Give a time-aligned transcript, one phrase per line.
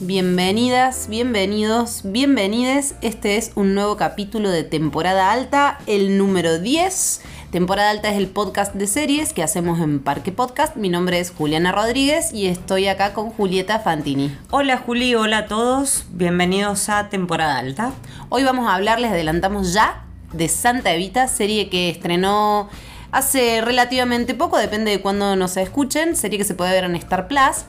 [0.00, 2.96] Bienvenidas, bienvenidos, bienvenides.
[3.00, 7.20] Este es un nuevo capítulo de temporada alta, el número 10.
[7.52, 10.74] Temporada alta es el podcast de series que hacemos en Parque Podcast.
[10.74, 14.36] Mi nombre es Juliana Rodríguez y estoy acá con Julieta Fantini.
[14.50, 16.06] Hola Juli, hola a todos.
[16.10, 17.92] Bienvenidos a temporada alta.
[18.30, 22.68] Hoy vamos a hablar, les adelantamos ya, de Santa Evita, serie que estrenó
[23.12, 27.28] hace relativamente poco, depende de cuándo nos escuchen, serie que se puede ver en Star
[27.28, 27.64] Plus.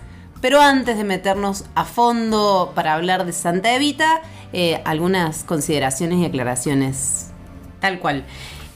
[0.46, 4.22] Pero antes de meternos a fondo para hablar de Santa Evita,
[4.54, 7.32] eh, algunas consideraciones y aclaraciones.
[7.80, 8.26] Tal cual.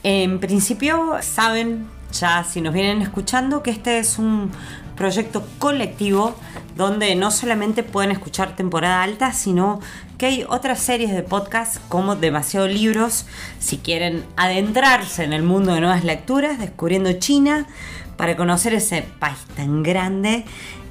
[0.02, 4.50] En principio, saben, ya si nos vienen escuchando, que este es un
[4.96, 6.34] proyecto colectivo
[6.76, 9.78] donde no solamente pueden escuchar temporada alta, sino
[10.18, 13.26] que hay otras series de podcast como Demasiado Libros,
[13.60, 17.68] si quieren adentrarse en el mundo de nuevas lecturas, descubriendo China,
[18.16, 20.44] para conocer ese país tan grande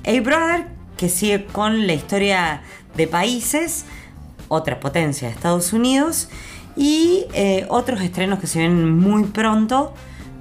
[0.05, 0.67] A-Brother,
[0.97, 2.61] que sigue con la historia
[2.95, 3.85] de países,
[4.47, 6.29] otra potencia de Estados Unidos,
[6.75, 9.93] y eh, otros estrenos que se ven muy pronto.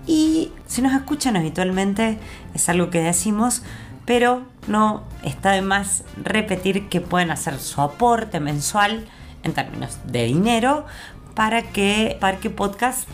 [0.06, 2.18] Y si nos escuchan habitualmente,
[2.54, 3.62] es algo que decimos,
[4.04, 9.06] pero no está de más repetir que pueden hacer su aporte mensual
[9.42, 10.86] en términos de dinero
[11.34, 13.08] para que Parque Podcast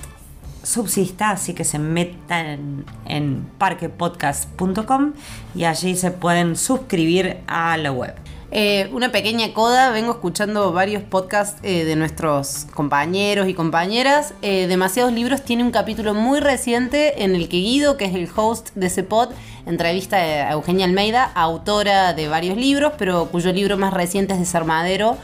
[0.65, 5.13] subsista, así que se metan en parquepodcast.com
[5.55, 8.15] y allí se pueden suscribir a la web.
[8.57, 14.33] Eh, una pequeña coda, vengo escuchando varios podcasts eh, de nuestros compañeros y compañeras.
[14.43, 18.29] Eh, Demasiados Libros tiene un capítulo muy reciente en el que Guido, que es el
[18.33, 19.31] host de ese pod,
[19.67, 25.17] entrevista a Eugenia Almeida, autora de varios libros, pero cuyo libro más reciente es Desarmadero.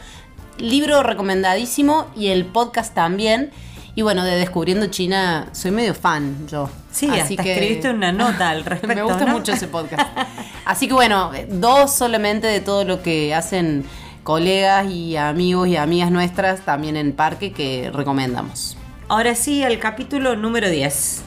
[0.57, 3.51] Libro recomendadísimo y el podcast también.
[3.93, 6.69] Y bueno, de Descubriendo China, soy medio fan yo.
[6.91, 8.95] Sí, Así que escribiste una nota al respecto.
[8.95, 10.17] Me gusta mucho ese podcast.
[10.65, 13.83] Así que bueno, dos solamente de todo lo que hacen
[14.23, 18.77] colegas y amigos y amigas nuestras también en Parque que recomendamos.
[19.09, 21.25] Ahora sí, el capítulo número 10.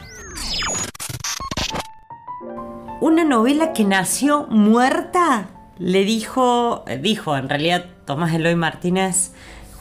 [3.03, 9.33] Una novela que nació muerta, le dijo, dijo en realidad Tomás Eloy Martínez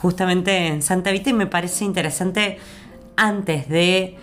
[0.04, 2.58] justamente en Santa Vita y me parece interesante
[3.16, 4.18] antes de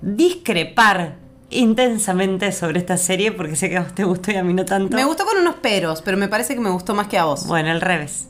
[0.00, 1.16] discrepar
[1.50, 4.64] intensamente sobre esta serie porque sé que a vos te gustó y a mí no
[4.64, 4.96] tanto.
[4.96, 7.48] Me gustó con unos peros, pero me parece que me gustó más que a vos.
[7.48, 8.28] Bueno, al revés.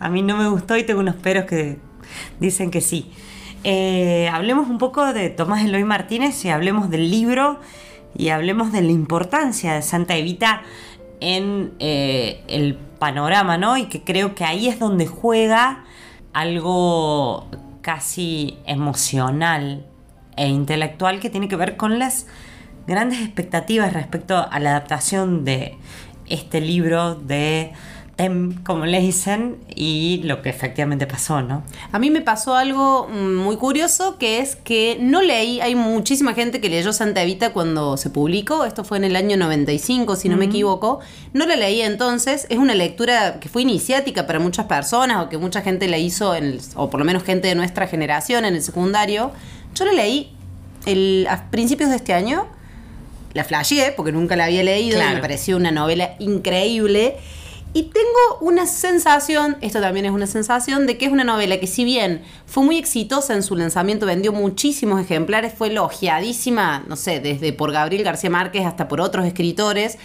[0.00, 1.78] A mí no me gustó y tengo unos peros que
[2.40, 3.12] dicen que sí.
[3.62, 7.60] Eh, hablemos un poco de Tomás Eloy Martínez y hablemos del libro
[8.16, 10.62] y hablemos de la importancia de Santa Evita
[11.20, 13.76] en eh, el panorama, ¿no?
[13.76, 15.84] Y que creo que ahí es donde juega
[16.32, 17.46] algo
[17.82, 19.86] casi emocional
[20.36, 22.26] e intelectual que tiene que ver con las
[22.86, 25.76] grandes expectativas respecto a la adaptación de
[26.26, 27.72] este libro de
[28.64, 31.64] como le dicen, y lo que efectivamente pasó, ¿no?
[31.90, 36.34] A mí me pasó algo mm, muy curioso, que es que no leí, hay muchísima
[36.34, 40.28] gente que leyó Santa Evita cuando se publicó, esto fue en el año 95, si
[40.28, 41.00] no me equivoco,
[41.32, 45.38] no la leí entonces, es una lectura que fue iniciática para muchas personas, o que
[45.38, 48.62] mucha gente la hizo, en o por lo menos gente de nuestra generación en el
[48.62, 49.32] secundario,
[49.74, 50.30] yo la leí
[50.86, 52.46] el, a principios de este año,
[53.32, 57.16] la flasheé, porque nunca la había leído, y me pareció una novela increíble,
[57.74, 61.66] y tengo una sensación, esto también es una sensación, de que es una novela que
[61.66, 67.20] si bien fue muy exitosa en su lanzamiento, vendió muchísimos ejemplares, fue elogiadísima, no sé,
[67.20, 69.96] desde por Gabriel García Márquez hasta por otros escritores,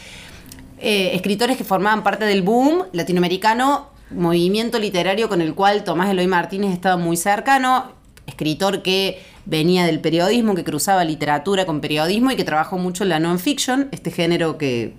[0.80, 6.28] eh, escritores que formaban parte del boom latinoamericano, movimiento literario con el cual Tomás Eloy
[6.28, 7.92] Martínez estaba muy cercano,
[8.28, 13.10] escritor que venía del periodismo, que cruzaba literatura con periodismo y que trabajó mucho en
[13.10, 14.94] la non-fiction, este género que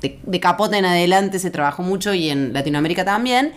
[0.00, 3.52] de, capote en adelante se trabajó mucho y en Latinoamérica también.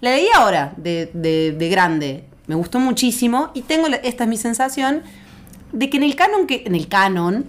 [0.00, 2.24] La leí ahora, de, grande.
[2.46, 5.02] Me gustó muchísimo y tengo, esta es mi sensación,
[5.72, 7.46] de que en el canon, que, en el canon,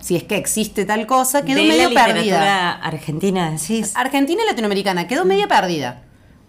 [0.00, 2.72] si es que existe tal cosa, quedó medio perdida.
[2.72, 3.92] Argentina, decís.
[3.96, 6.02] Argentina y latinoamericana, quedó media perdida.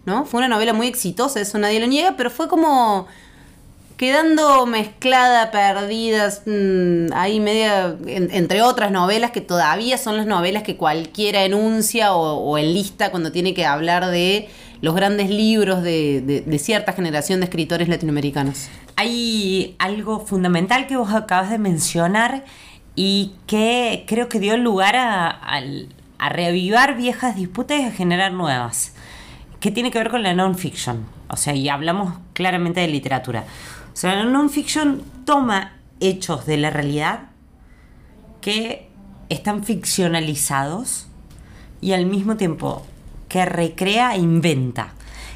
[0.04, 0.24] ¿No?
[0.24, 3.08] Fue una novela muy exitosa, eso nadie lo niega, pero fue como
[3.96, 10.76] quedando mezclada, perdidas, mm, ahí media, entre otras novelas que todavía son las novelas que
[10.76, 14.48] cualquiera enuncia o, enlista cuando tiene que hablar de
[14.82, 18.68] los grandes libros de, cierta generación de escritores latinoamericanos.
[18.96, 22.44] Hay algo fundamental que vos acabas de mencionar
[22.94, 25.28] y que creo que dio lugar a,
[26.18, 28.94] a reavivar viejas disputas y a generar nuevas,
[29.60, 31.06] que tiene que ver con la non-fiction.
[31.28, 33.44] O sea, y hablamos claramente de literatura.
[33.96, 37.30] O sea, la non-fiction toma hechos de la realidad
[38.42, 38.90] que
[39.30, 41.06] están ficcionalizados
[41.80, 42.84] y al mismo tiempo
[43.30, 44.92] que recrea e inventa.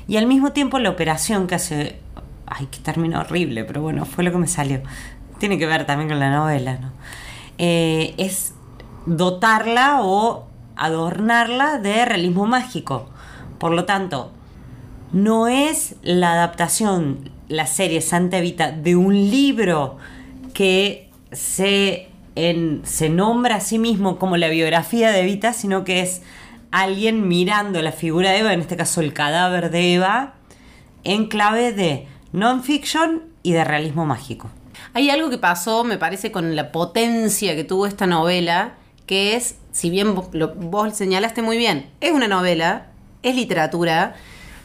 [0.06, 2.00] Y al mismo tiempo la operación que hace...
[2.44, 4.82] Ay, qué término horrible, pero bueno, fue lo que me salió.
[5.38, 6.92] Tiene que ver también con la novela, ¿no?
[7.56, 8.52] Eh, es
[9.06, 10.44] dotarla o
[10.76, 13.08] adornarla de realismo mágico.
[13.58, 14.32] Por lo tanto,
[15.14, 19.98] no es la adaptación, la serie Santa Evita, de un libro
[20.54, 22.08] que se,
[22.84, 26.22] se nombra a sí mismo como la biografía de Evita, sino que es
[26.70, 30.34] alguien mirando la figura de Eva, en este caso el cadáver de Eva,
[31.02, 34.48] en clave de non-fiction y de realismo mágico.
[34.94, 38.74] Hay algo que pasó, me parece, con la potencia que tuvo esta novela,
[39.06, 42.86] que es, si bien vos, lo, vos señalaste muy bien, es una novela,
[43.24, 44.14] es literatura.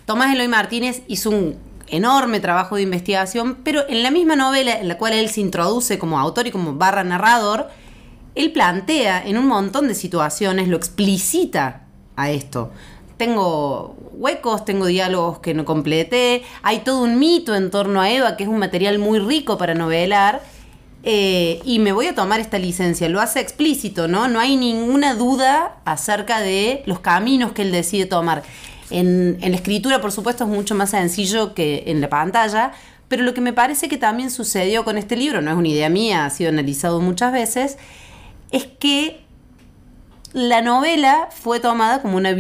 [0.05, 4.87] Tomás Eloy Martínez hizo un enorme trabajo de investigación, pero en la misma novela en
[4.87, 7.69] la cual él se introduce como autor y como barra narrador,
[8.35, 11.83] él plantea en un montón de situaciones, lo explicita
[12.15, 12.71] a esto.
[13.17, 18.35] Tengo huecos, tengo diálogos que no completé, hay todo un mito en torno a Eva,
[18.35, 20.41] que es un material muy rico para novelar,
[21.07, 23.07] eh, y me voy a tomar esta licencia.
[23.09, 24.27] Lo hace explícito, ¿no?
[24.27, 28.43] No hay ninguna duda acerca de los caminos que él decide tomar.
[28.89, 32.71] En, en la escritura, por supuesto, es mucho más sencillo que en la pantalla,
[33.07, 35.89] pero lo que me parece que también sucedió con este libro, no es una idea
[35.89, 37.77] mía, ha sido analizado muchas veces,
[38.51, 39.21] es que
[40.33, 42.35] la novela fue tomada como una,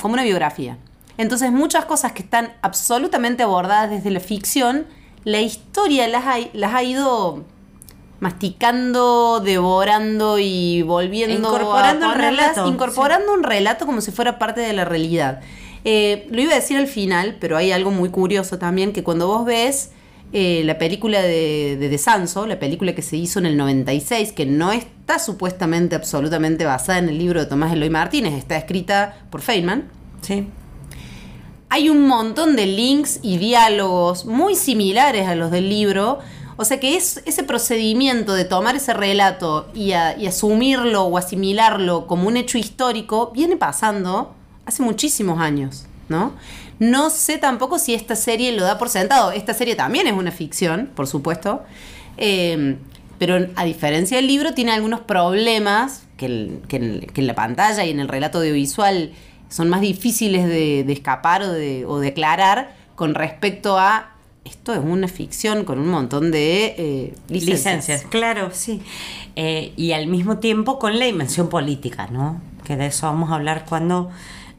[0.00, 0.78] como una biografía.
[1.18, 4.86] Entonces muchas cosas que están absolutamente abordadas desde la ficción,
[5.24, 7.44] la historia las ha, las ha ido
[8.20, 14.72] masticando, devorando y volviendo incorporando a relato, incorporando un relato como si fuera parte de
[14.72, 15.40] la realidad.
[15.88, 19.28] Eh, lo iba a decir al final, pero hay algo muy curioso también que cuando
[19.28, 19.92] vos ves
[20.32, 24.46] eh, la película de, de, Sanso, la película que se hizo en el 96, que
[24.46, 29.42] no está supuestamente absolutamente basada en el libro de Tomás Eloy Martínez, está escrita por
[29.42, 29.88] Feynman.
[30.22, 30.48] Sí.
[31.68, 36.18] Hay un montón de links y diálogos muy similares a los del libro.
[36.56, 42.08] O sea que es ese procedimiento de tomar ese relato y, y asumirlo o asimilarlo
[42.08, 44.35] como un hecho histórico viene pasando
[44.66, 46.34] hace muchísimos años, ¿no?
[46.78, 49.32] No sé tampoco si esta serie lo da por sentado.
[49.32, 51.62] Esta serie también es una ficción, por supuesto.
[52.18, 52.76] Eh,
[53.18, 56.26] pero a diferencia del libro, tiene algunos problemas que,
[56.68, 59.12] en la pantalla y en el relato audiovisual
[59.48, 64.12] son más difíciles de, escapar o de, o declarar con respecto a
[64.44, 68.06] esto es una ficción con un montón de eh, licencias.
[68.08, 68.80] Claro, sí.
[69.34, 72.40] Eh, y al mismo tiempo con la dimensión política, ¿no?
[72.64, 74.10] Que de eso vamos a hablar cuando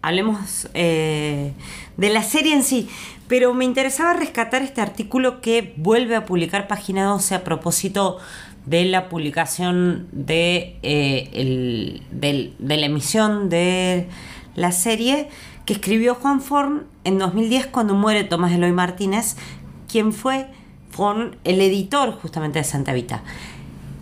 [0.08, 1.54] hablemos eh,
[1.98, 2.90] de la serie en sí.
[3.28, 8.18] Pero me interesaba rescatar este artículo que vuelve a publicar Página 12 a propósito
[8.66, 14.08] de la publicación de, eh, de la emisión de
[14.56, 15.30] la serie
[15.66, 19.36] que escribió Juan Forn en 2010 cuando muere Tomás Eloy Martínez,
[19.90, 20.48] quien fue
[21.44, 23.24] el editor justamente de Santa Vita.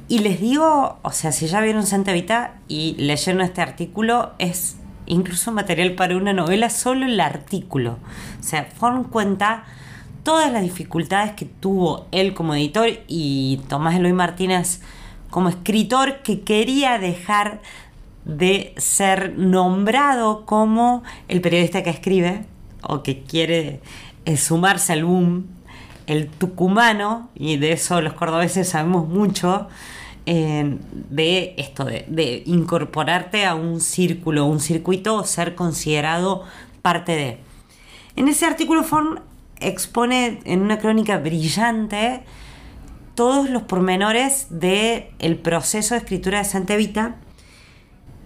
[0.08, 4.78] Y les digo, o sea, si ya vieron Santa Vita y leyeron este artículo, es
[5.06, 8.00] incluso material para una novela, solo el artículo.
[8.40, 9.66] O sea, Forn cuenta
[10.24, 14.81] todas las dificultades que tuvo él como editor y Tomás Eloy Martínez
[15.30, 17.62] como escritor que quería dejar
[18.25, 22.46] de ser nombrado como el periodista que escribe
[22.82, 23.82] o que quiere
[24.25, 25.46] eh, sumarse al boom,
[26.08, 29.68] el tucumano, y de eso los cordobeses sabemos mucho,
[30.25, 36.44] de esto, de, incorporarte a un círculo, un circuito, o ser considerado
[36.82, 37.38] parte de.
[38.15, 39.20] En ese artículo Form
[39.60, 42.24] expone en una crónica brillante
[43.13, 47.15] todos los pormenores del el proceso de escritura de Santa Evita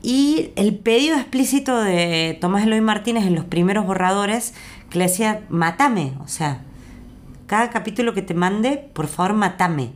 [0.02, 4.54] y el pedido explícito de Tomás Eloy Martínez en los primeros borradores
[4.90, 6.64] que le decía, matame, o sea,
[7.46, 9.92] cada capítulo que te mande, por favor, matame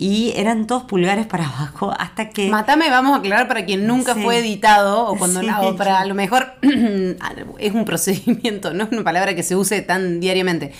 [0.00, 2.48] y eran todos pulgares para abajo hasta que...
[2.48, 5.42] Matame, vamos a aclarar para quien nunca fue editado o cuando
[5.76, 6.54] para a lo mejor
[7.58, 10.72] es un procedimiento, no es una palabra que se use tan diariamente.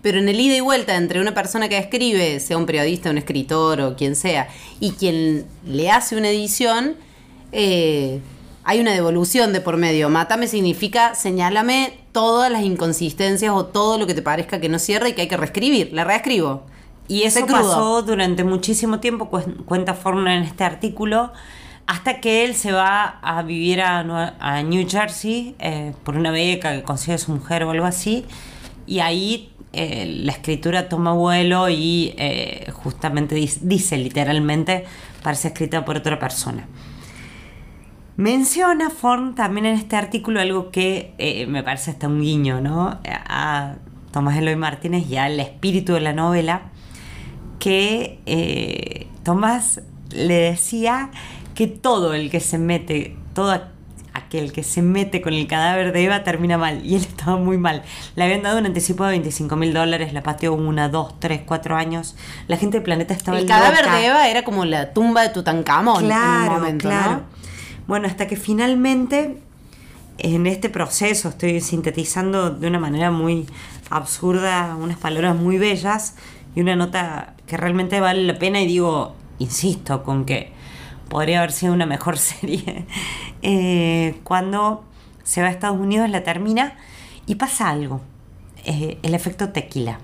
[0.00, 3.18] Pero en el ida y vuelta entre una persona que escribe, sea un periodista, un
[3.18, 4.48] escritor o quien sea,
[4.80, 6.96] y quien le hace una edición,
[7.52, 8.20] eh,
[8.64, 10.08] hay una devolución de por medio.
[10.08, 15.10] Matame significa señálame todas las inconsistencias o todo lo que te parezca que no cierra
[15.10, 15.90] y que hay que reescribir.
[15.92, 16.71] La reescribo.
[17.08, 21.32] Y eso pasó durante muchísimo tiempo, cuenta Forman en este artículo,
[21.86, 26.82] hasta que él se va a vivir a, New Jersey eh, por una beca que
[26.82, 28.24] consigue su mujer o algo así,
[28.86, 34.84] y ahí eh, la escritura toma vuelo y eh, justamente dice, literalmente
[35.22, 36.66] parece escrita por otra persona.
[38.16, 43.00] Menciona Forn también en este artículo algo que me parece hasta un guiño, ¿no?
[43.06, 43.76] A
[44.12, 46.71] Tomás Eloy Martínez y al espíritu de la novela,
[47.62, 51.10] que eh, Tomás le decía
[51.54, 53.52] que todo el que se mete, todo
[54.14, 56.84] aquel que se mete con el cadáver de Eva termina mal.
[56.84, 57.84] Y él estaba muy mal.
[58.16, 61.76] Le habían dado un anticipo de 25 mil dólares, la pateó una, dos, tres, cuatro
[61.76, 62.16] años.
[62.48, 66.04] La gente del planeta estaba El cadáver de Eva era como la tumba de Tutankamón
[66.04, 67.10] claro, en un momento, claro.
[67.12, 67.22] ¿no?
[67.86, 69.38] Bueno, hasta que finalmente
[70.18, 73.46] en este proceso estoy sintetizando de una manera muy
[73.88, 76.16] absurda unas palabras muy bellas
[76.56, 80.50] y una nota que realmente vale la pena y digo, insisto, con que
[81.10, 82.86] podría haber sido una mejor serie.
[83.42, 84.84] Eh, cuando
[85.22, 86.78] se va a Estados Unidos la termina
[87.26, 88.00] y pasa algo,
[88.64, 89.98] el efecto tequila.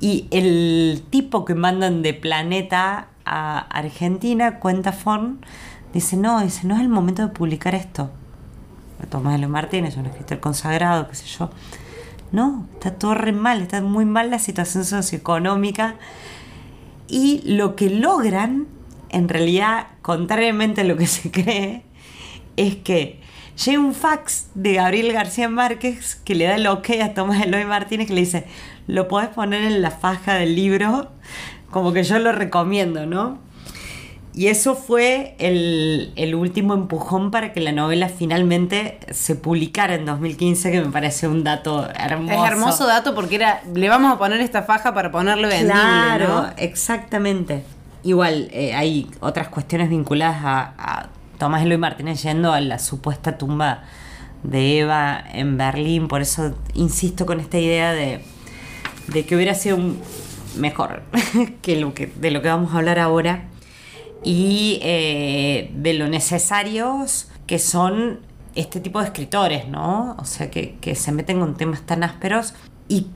[0.00, 5.46] Y el tipo que mandan de planeta a Argentina, cuenta Fon,
[5.94, 8.10] dice, no, dice, no es el momento de publicar esto.
[9.08, 11.48] Tomás de los Martínez, un escritor consagrado, qué sé yo.
[12.32, 15.94] No, está todo re mal, está muy mal la situación socioeconómica.
[17.10, 18.68] Y lo que logran,
[19.08, 21.82] en realidad, contrariamente a lo que se cree,
[22.56, 23.20] es que
[23.64, 27.64] llega un fax de Gabriel García Márquez que le da el ok a Tomás Eloy
[27.64, 28.46] Martínez que le dice,
[28.86, 31.10] lo podés poner en la faja del libro,
[31.70, 33.38] como que yo lo recomiendo, ¿no?
[34.32, 40.06] Y eso fue el, el, último empujón para que la novela finalmente se publicara en
[40.06, 42.44] 2015, que me parece un dato hermoso.
[42.44, 46.28] Es hermoso dato porque era, le vamos a poner esta faja para ponerle vendible, Claro,
[46.28, 46.48] ¿no?
[46.58, 47.64] exactamente.
[48.04, 51.08] Igual eh, hay otras cuestiones vinculadas a, a
[51.38, 53.82] Tomás Eloy Martínez yendo a la supuesta tumba
[54.44, 58.24] de Eva en Berlín, por eso insisto con esta idea de,
[59.08, 60.00] de que hubiera sido un
[60.56, 61.02] mejor
[61.62, 63.44] que, lo que de lo que vamos a hablar ahora
[64.22, 68.20] y eh, de lo necesarios que son
[68.54, 70.16] este tipo de escritores, ¿no?
[70.18, 72.54] O sea, que, que se meten con temas tan ásperos
[72.88, 73.06] y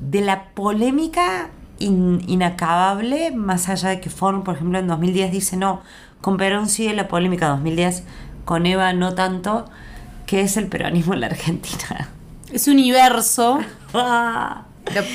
[0.00, 5.56] de la polémica in, inacabable, más allá de que Forn, por ejemplo, en 2010 dice,
[5.56, 5.82] no,
[6.20, 8.04] con Perón sigue la polémica 2010,
[8.44, 9.66] con Eva no tanto,
[10.26, 12.10] que es el peronismo en la Argentina.
[12.52, 13.58] Ese universo,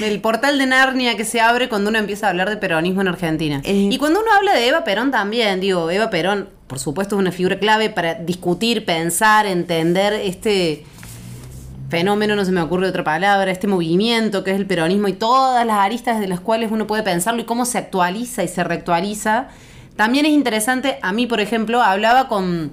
[0.03, 3.07] el portal de Narnia que se abre cuando uno empieza a hablar de peronismo en
[3.07, 3.61] Argentina.
[3.63, 3.89] Eh.
[3.91, 7.31] y cuando uno habla de Eva Perón también, digo, Eva Perón, por supuesto, es una
[7.31, 10.85] figura clave para discutir, pensar, entender este
[11.89, 15.65] fenómeno, no se me ocurre otra palabra, este movimiento que es el peronismo y todas
[15.65, 19.49] las aristas de las cuales uno puede pensarlo y cómo se actualiza y se reactualiza.
[19.97, 22.71] También es interesante, a mí, por ejemplo, hablaba con,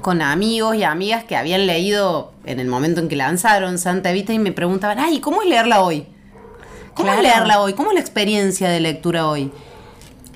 [0.00, 4.32] con amigos y amigas que habían leído en el momento en que lanzaron Santa Evita
[4.32, 6.06] y me preguntaban, ay, ¿cómo es leerla hoy?
[6.94, 7.22] ¿Cómo Claro.
[7.22, 7.72] leerla hoy?
[7.74, 9.50] ¿Cómo es la experiencia de lectura hoy?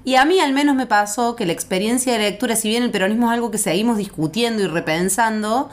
[0.04, 2.90] Y a mí al menos me pasó que la experiencia de lectura, si bien el
[2.90, 5.68] peronismo es algo que seguimos discutiendo y repensando,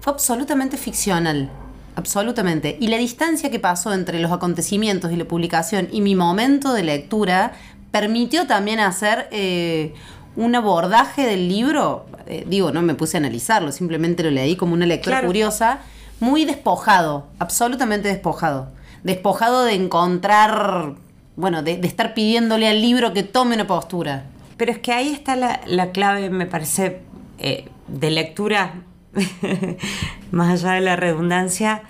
[0.00, 1.50] fue absolutamente ficcional.
[1.96, 2.76] Absolutamente.
[2.80, 6.84] Y la distancia que pasó entre los acontecimientos y la publicación y mi momento de
[6.84, 7.52] lectura
[7.90, 9.92] permitió también hacer eh,
[10.36, 12.06] un abordaje del libro.
[12.26, 15.26] eh, digo, no me puse a analizarlo, simplemente lo leí como una lectura Claro.
[15.26, 15.80] curiosa,
[16.20, 18.68] muy despojado, absolutamente despojado.
[19.02, 20.94] Despojado de encontrar,
[21.36, 24.26] bueno, de, de estar pidiéndole al libro que tome una postura.
[24.56, 27.00] Pero es que ahí está la, la clave, me parece,
[27.38, 28.82] eh, de lectura,
[30.30, 31.82] más allá de la redundancia,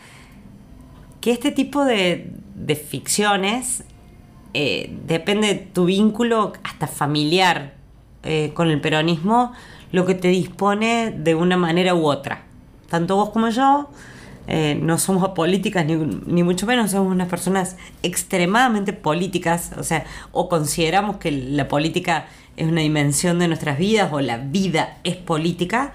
[1.20, 3.84] que este tipo de, de ficciones
[4.54, 7.74] eh, depende de tu vínculo hasta familiar
[8.22, 9.52] eh, con el peronismo,
[9.92, 12.42] lo que te dispone de una manera u otra.
[12.88, 13.90] Tanto vos como yo
[14.52, 20.04] eh, no somos políticas, ni, ni mucho menos somos unas personas extremadamente políticas, o sea,
[20.32, 22.26] o consideramos que la política
[22.56, 25.92] es una dimensión de nuestras vidas o la vida es política.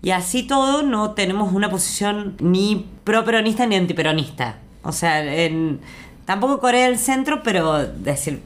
[0.00, 4.58] Y así todo no tenemos una posición ni pro-peronista ni antiperonista.
[4.84, 5.80] O sea, en,
[6.24, 8.42] tampoco Corea del Centro, pero decir,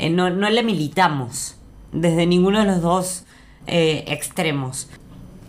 [0.00, 1.56] eh, no, no la militamos
[1.92, 3.24] desde ninguno de los dos
[3.68, 4.88] eh, extremos.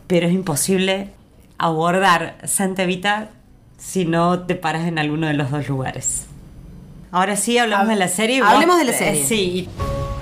[0.05, 1.09] Pero es imposible
[1.57, 3.31] abordar Santa Evita
[3.77, 6.25] si no te paras en alguno de los dos lugares.
[7.11, 8.41] Ahora sí, hablamos Hab- de la serie.
[8.41, 9.21] hablemos Vos- de la serie.
[9.21, 9.69] eh, sí,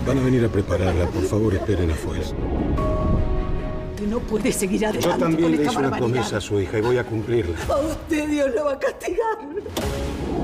[0.05, 2.21] Van a venir a prepararla, por favor esperen afuera.
[2.21, 6.77] Usted no puede seguir adelante Yo con también le hice una promesa a su hija
[6.77, 7.57] y voy a cumplirla.
[7.67, 9.39] A usted Dios lo va a castigar.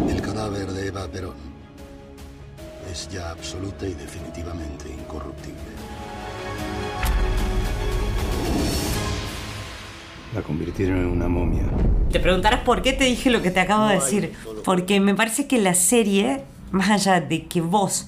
[0.10, 1.36] El cadáver de Eva Perón
[2.91, 5.60] es ya absoluta y definitivamente incorruptible.
[10.34, 11.64] La convirtieron en una momia.
[12.10, 14.34] Te preguntarás por qué te dije lo que te acabo de decir.
[14.64, 18.08] Porque me parece que la serie, más allá de que vos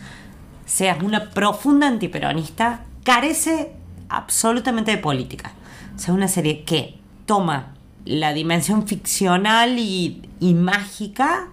[0.65, 3.71] seas una profunda antiperonista, carece
[4.07, 5.51] absolutamente de política.
[5.95, 7.73] O sea, una serie que toma
[8.05, 11.49] la dimensión ficcional y, y mágica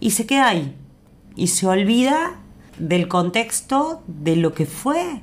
[0.00, 0.74] y se queda ahí.
[1.36, 2.36] Y se olvida
[2.78, 5.20] del contexto de lo que fue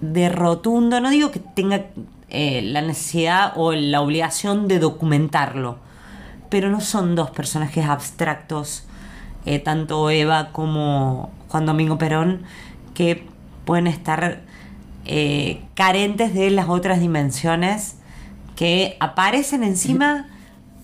[0.00, 1.00] de rotundo.
[1.00, 1.86] No digo que tenga
[2.28, 5.78] eh, la necesidad o la obligación de documentarlo,
[6.50, 8.84] pero no son dos personajes abstractos,
[9.44, 12.42] eh, tanto Eva como Juan Domingo Perón,
[12.94, 13.26] que
[13.64, 14.40] pueden estar
[15.04, 17.96] eh, carentes de las otras dimensiones
[18.56, 20.26] que aparecen encima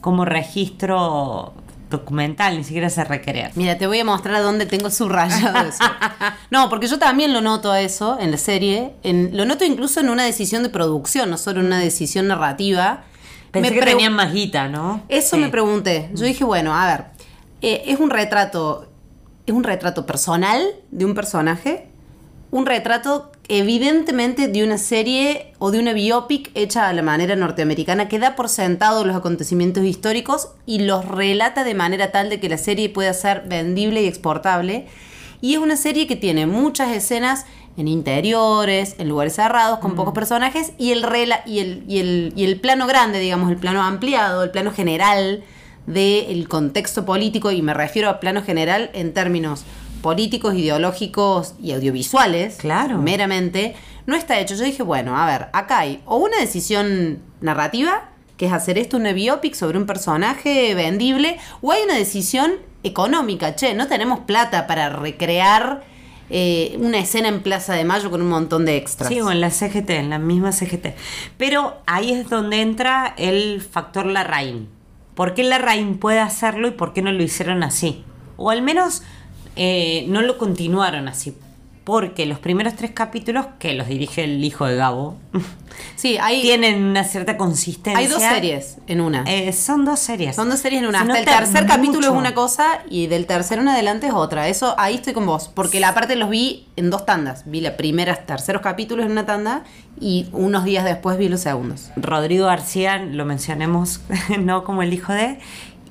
[0.01, 1.55] como registro
[1.93, 3.51] documental, ni siquiera se requerir.
[3.55, 5.85] Mira, te voy a mostrar dónde tengo subrayado eso.
[6.51, 8.93] No, porque yo también lo noto a eso en la serie.
[9.03, 13.05] En, lo noto incluso en una decisión de producción, no solo en una decisión narrativa.
[13.53, 15.03] Pensé Me que tenían más guita, ¿no?
[15.09, 15.43] Eso Sí.
[15.43, 16.11] me pregunté.
[16.15, 17.05] Yo dije, bueno, a ver,
[17.63, 18.91] eh, es un retrato,
[19.47, 21.89] es un retrato personal de un personaje,
[22.51, 28.09] un retrato evidentemente de una serie o de una biopic hecha a la manera norteamericana
[28.09, 32.49] que da por sentado los acontecimientos históricos y los relata de manera tal de que
[32.49, 34.87] la serie pueda ser vendible y exportable.
[35.43, 37.45] Y es una serie que tiene muchas escenas
[37.77, 42.33] en interiores, en lugares cerrados, con pocos personajes, y el, rela y, el, y, el,
[42.35, 45.45] y el plano grande, digamos, el plano ampliado, el plano general
[45.87, 49.67] del contexto político, y me refiero a plano general en términos
[50.03, 52.99] políticos, ideológicos y audiovisuales, Claro.
[52.99, 53.75] meramente,
[54.07, 54.55] no está hecho.
[54.55, 58.97] Yo dije, bueno, a ver, acá hay o una decisión narrativa, que es hacer esto
[58.97, 64.67] una biopic sobre un personaje vendible, o hay una decisión económica, che, no tenemos plata
[64.67, 65.85] para recrear
[66.31, 69.09] eh, una escena en Plaza de Mayo con un montón de extras.
[69.09, 70.95] Sí, o en la CGT, en la misma CGT.
[71.37, 74.69] Pero ahí es donde entra el factor Larraín.
[75.15, 78.03] ¿Por qué Larraín puede hacerlo y por qué no lo hicieron así?
[78.39, 79.03] O al menos
[79.57, 81.37] eh, no lo continuaron así.
[81.85, 85.17] Porque los primeros tres capítulos, que los dirige el hijo de Gabo,
[85.97, 87.99] Sí, hay, tienen una cierta consistencia.
[87.99, 89.25] hay dos series en una.
[89.27, 90.35] Eh, son dos series.
[90.37, 90.99] Son dos series en una.
[90.99, 94.49] Se Hasta el tercer capítulo es una cosa y del tercero en adelante es otra.
[94.49, 95.51] Eso ahí estoy con vos.
[95.53, 97.45] Porque la parte los vi en dos tandas.
[97.47, 99.65] Vi la primera, terceros capítulos en una tanda
[100.01, 101.91] y unos días después vi los segundos.
[101.97, 104.01] Rodrigo García, lo mencionemos,
[104.41, 105.39] no como el hijo de.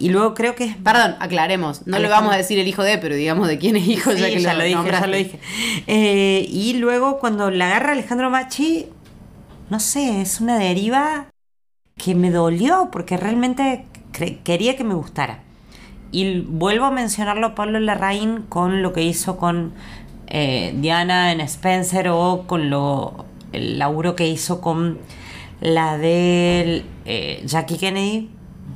[0.02, 1.86] Y luego creo que es Perdón, aclaremos.
[1.86, 2.18] No le Alejandro.
[2.22, 4.42] vamos a decir el hijo de, pero digamos de quién es hijo, ya Sí, que
[4.42, 5.40] ya lo dije, ya lo dije.
[5.86, 8.88] Eh, y luego cuando la agarra Alejandro Machi,
[9.70, 11.28] no sé, es una deriva
[11.96, 13.86] que me dolió porque realmente
[14.44, 15.44] quería que me gustara.
[16.12, 19.74] Y vuelvo a mencionarlo a Pablo Larraín con lo que hizo con
[20.28, 24.98] eh, Diana en Spencer o con lo el laburo que hizo con
[25.60, 28.30] la de eh, Jackie Kennedy.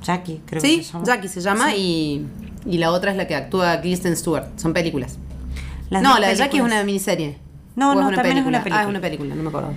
[0.06, 1.06] Jackie, creo que Sí, se llama.
[1.06, 2.26] Jackie se llama y,
[2.66, 4.48] y la otra es la que actúa Kristen Stewart.
[4.58, 5.18] Son películas.
[5.90, 7.38] Las no, la de Jackie es una miniserie.
[7.76, 8.84] No, ¿O no, también es una Ah, película.
[8.84, 9.74] es una película, no me acuerdo.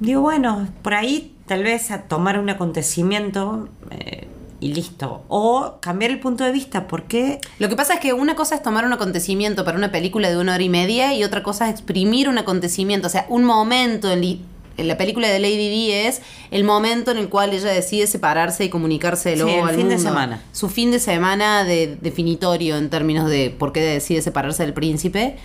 [0.00, 4.28] Digo, bueno, por ahí tal vez a tomar un acontecimiento eh,
[4.60, 5.24] y listo.
[5.28, 8.62] O cambiar el punto de vista, porque Lo que pasa es que una cosa es
[8.62, 11.72] tomar un acontecimiento para una película de una hora y media y otra cosa es
[11.72, 13.06] exprimir un acontecimiento.
[13.06, 14.40] O sea, un momento en,
[14.76, 18.64] en la película de Lady Di es el momento en el cual ella decide separarse
[18.64, 20.08] y comunicarse de Sí, luego el al fin de mundo.
[20.10, 20.42] semana.
[20.52, 25.36] Su fin de semana de, definitorio en términos de por qué decide separarse del príncipe.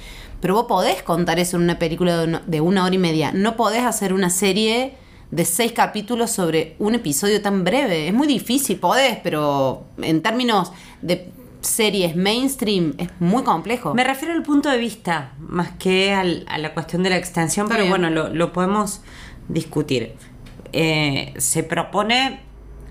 [0.42, 3.32] Pero vos podés contar eso en una película de de una hora y media.
[3.32, 4.94] No podés hacer una serie
[5.30, 8.08] de seis capítulos sobre un episodio tan breve.
[8.08, 11.30] Es muy difícil, podés, pero en términos de
[11.62, 13.94] series mainstream es muy complejo.
[13.94, 17.66] me refiero al punto de vista, más que al- a la cuestión de la extensión,
[17.68, 17.92] Está pero bien.
[17.92, 19.02] bueno, lo, lo podemos
[19.48, 20.16] discutir.
[20.74, 22.40] Eh, se propone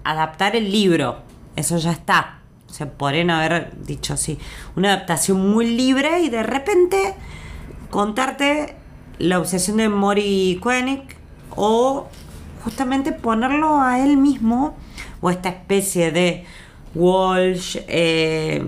[0.05, 1.19] adaptar el libro,
[1.57, 2.39] eso ya está.
[2.67, 4.39] Se podrían haber dicho así,
[4.77, 7.15] una adaptación muy libre y de repente
[7.91, 8.77] contarte
[9.19, 11.03] la obsesión de Mori Koenig
[11.57, 12.07] o
[12.65, 14.77] justamente ponerlo a él mismo
[15.21, 16.45] o esta especie de
[16.95, 18.65] Walsh, eh,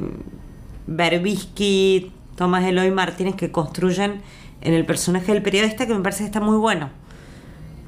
[0.87, 4.23] Berbisky, Tomás Eloy Martínez que construyen
[4.61, 6.91] en el personaje del periodista que me parece que está muy bueno.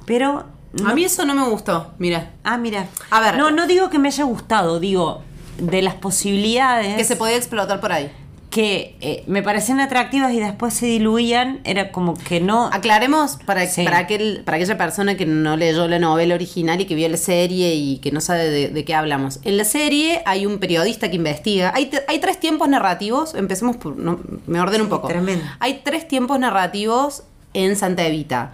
[0.07, 0.47] Pero...
[0.85, 2.33] A mí eso no me gustó, mira.
[2.43, 2.89] Ah, mira.
[3.11, 3.37] A ver.
[3.37, 5.23] No, no digo que me haya gustado, digo
[5.59, 8.11] de las posibilidades Que se podía explotar por ahí.
[8.55, 12.67] Que eh, me parecían atractivas y después se diluían, era como que no...
[12.73, 13.83] Aclaremos para, Sí.
[13.83, 17.17] para, aquel, para aquella persona que no leyó la novela original y que vio la
[17.17, 19.41] serie y que no sabe de, de qué hablamos.
[19.43, 21.73] En la serie hay un periodista que investiga.
[21.75, 23.35] Hay, te- hay tres tiempos narrativos.
[23.35, 23.97] Empecemos por.
[23.97, 25.09] no, me ordeno un poco.
[25.09, 25.45] tremendo.
[25.59, 28.53] Hay tres tiempos narrativos en Santa Evita.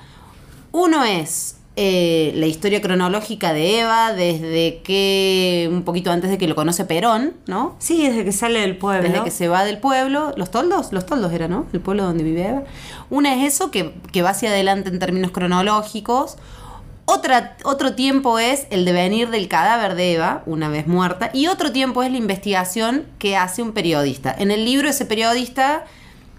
[0.73, 5.67] Uno es eh, la historia cronológica de Eva desde que.
[5.73, 7.75] un poquito antes de que lo conoce Perón, ¿no?
[7.79, 9.09] Sí, desde que sale del pueblo.
[9.09, 11.65] Desde que se va del pueblo, los toldos, los toldos era, ¿no?
[11.73, 12.65] El pueblo donde vive Eva.
[13.09, 16.37] Una es eso, que, que va hacia adelante en términos cronológicos.
[17.07, 21.73] Otra, otro tiempo es el devenir del cadáver de Eva, una vez muerta, y otro
[21.73, 24.37] tiempo es la investigación que hace un periodista.
[24.39, 25.87] En el libro ese periodista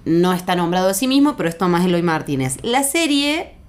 [0.06, 2.58] no está nombrado a sí mismo, pero es Tomás Eloy Martínez.
[2.62, 3.60] La serie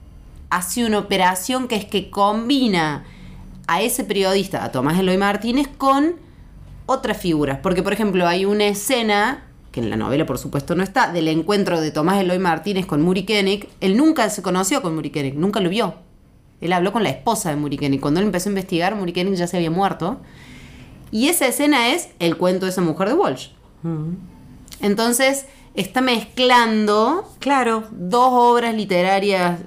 [0.53, 3.05] hace una operación que es que combina
[3.67, 6.17] a ese periodista, a Tomás Eloy Martínez, con
[6.85, 7.59] otras figuras.
[7.63, 11.29] Porque, por ejemplo, hay una escena, que en la novela por supuesto no está, del
[11.29, 13.71] encuentro de Tomás Eloy Martínez con Muri Koenig.
[13.81, 15.95] Él nunca se conoció con Muri Koenig, nunca lo vio.
[16.61, 18.01] Él habló con la esposa de Muri Koenig.
[18.01, 20.21] Cuando él empezó a investigar, Muri Koenig ya se había muerto.
[21.11, 23.49] Y esa escena es el cuento de esa mujer de Walsh.
[24.81, 27.85] Entonces, está mezclando Claro.
[27.91, 29.61] dos obras literarias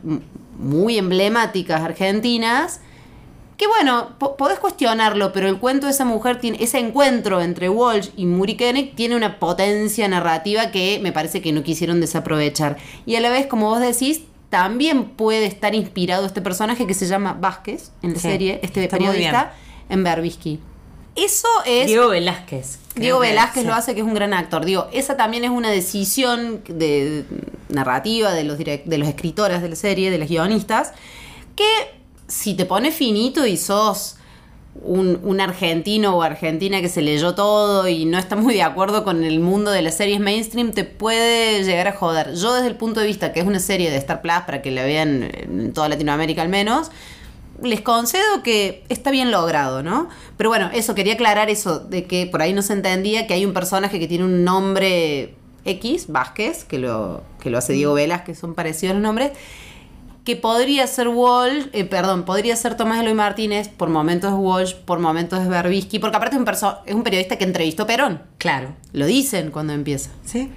[0.57, 2.81] muy emblemáticas argentinas.
[3.57, 7.69] Que bueno, po- podés cuestionarlo, pero el cuento de esa mujer tiene ese encuentro entre
[7.69, 12.75] Walsh y Muri Koenig tiene una potencia narrativa que me parece que no quisieron desaprovechar.
[13.05, 17.07] Y a la vez, como vos decís, también puede estar inspirado este personaje que se
[17.07, 19.53] llama Vázquez en la Sí, serie, este periodista,
[19.87, 20.59] en Berbisky.
[21.15, 22.79] Eso es Diego Velázquez.
[22.95, 24.65] Diego que Velázquez lo hace, que es un gran actor.
[24.65, 27.25] Digo, esa también es una decisión de, de
[27.69, 30.93] narrativa de los, direct- de los escritores de la serie, de los guionistas,
[31.55, 31.67] que
[32.27, 34.17] si te pones finito y sos
[34.81, 39.03] un, un argentino o argentina que se leyó todo y no está muy de acuerdo
[39.03, 42.33] con el mundo de las series mainstream, te puede llegar a joder.
[42.35, 44.71] Yo desde el punto de vista que es una serie de Star Plus, para que
[44.71, 46.91] la vean en toda Latinoamérica al menos,
[47.61, 50.09] les concedo que está bien logrado, ¿no?
[50.37, 53.45] Pero bueno, eso, quería aclarar eso, de que por ahí no se entendía que hay
[53.45, 58.21] un personaje que tiene un nombre X, Vázquez, que lo, que lo hace Diego Velas,
[58.21, 59.31] que son parecidos los nombres,
[60.25, 64.73] que podría ser Walsh, eh, perdón, podría ser Tomás Eloy Martínez, por momentos es Walsh,
[64.73, 66.47] por momentos es Berbisky, porque aparte es un,
[66.85, 68.21] es un periodista que entrevistó a Perón.
[68.39, 68.69] Claro.
[68.91, 70.09] Lo dicen cuando empieza.
[70.25, 70.49] Sí.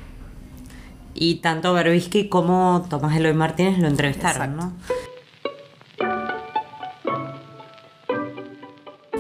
[1.15, 4.65] Y tanto Berbisky como Tomás Eloy Martínez lo entrevistaron, Exacto.
[4.89, 4.95] ¿no?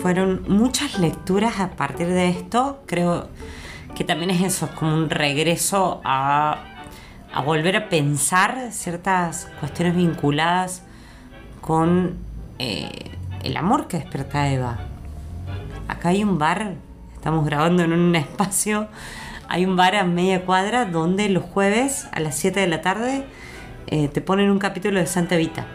[0.08, 2.82] Fueron muchas lecturas a partir de esto.
[2.86, 3.28] Creo
[3.94, 6.64] que también es eso, es como un regreso a,
[7.44, 10.82] volver a pensar ciertas cuestiones vinculadas
[11.60, 12.14] con
[12.58, 13.10] eh,
[13.44, 14.78] el amor que despierta Eva.
[15.88, 16.76] Acá hay un bar,
[17.12, 18.88] estamos grabando en un espacio,
[19.46, 23.26] hay un bar a media cuadra donde los jueves a las 7 de la tarde
[23.88, 25.66] eh, te ponen un capítulo de Santa Vita.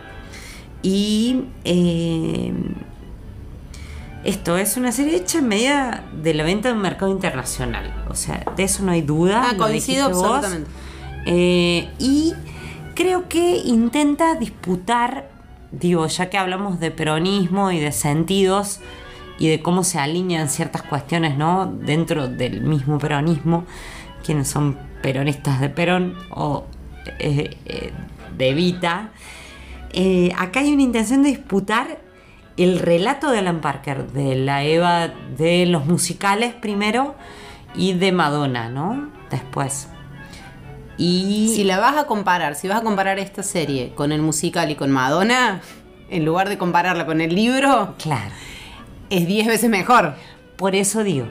[0.82, 2.52] Y eh,
[4.24, 8.06] esto es una serie hecha en medida de la venta de un mercado internacional.
[8.10, 9.50] O sea, de eso no hay duda.
[9.50, 10.70] Ah, coincido absolutamente.
[11.26, 12.34] Eh, y
[12.96, 15.30] creo que intenta disputar,
[15.72, 18.80] digo, ya que hablamos de peronismo y de sentidos
[19.40, 21.66] y de cómo se alinean ciertas cuestiones, ¿no?
[21.66, 23.66] Dentro del mismo peronismo,
[24.24, 26.66] quienes son peronistas de Perón o
[27.20, 27.92] eh, eh,
[28.38, 29.12] de Evita.
[29.92, 32.00] Eh, acá hay una intención de disputar
[32.58, 37.16] el relato de Alan Parker, de la Eva de los musicales primero
[37.76, 39.10] y de Madonna, ¿no?
[39.30, 39.88] Después.
[40.98, 44.70] Y Si la vas a comparar, si vas a comparar esta serie con el musical
[44.70, 45.62] y con Madonna,
[46.10, 48.32] en lugar de compararla con el libro, claro,
[49.10, 50.16] es 10 veces mejor.
[50.56, 51.26] por eso digo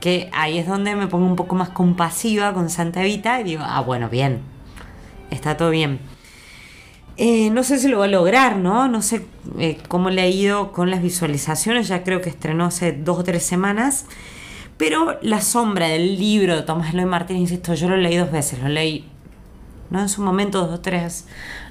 [0.00, 3.62] que ahí es donde me pongo un poco más compasiva con Santa Evita y digo,
[3.64, 4.40] ah, bueno, bien,
[5.30, 6.00] está todo bien.
[7.18, 8.88] Eh, no sé si lo va a lograr, ¿no?
[8.88, 9.24] No sé
[9.58, 13.24] eh, cómo le ha ido con las visualizaciones, ya creo que estrenó hace dos o
[13.24, 14.04] tres semanas.
[14.76, 18.58] Pero La sombra del libro de Tomás Eloy Martínez, insisto, yo lo leí dos veces,
[18.58, 19.06] lo leí,
[19.88, 20.00] ¿no?
[20.02, 21.26] En su momento, dos o tres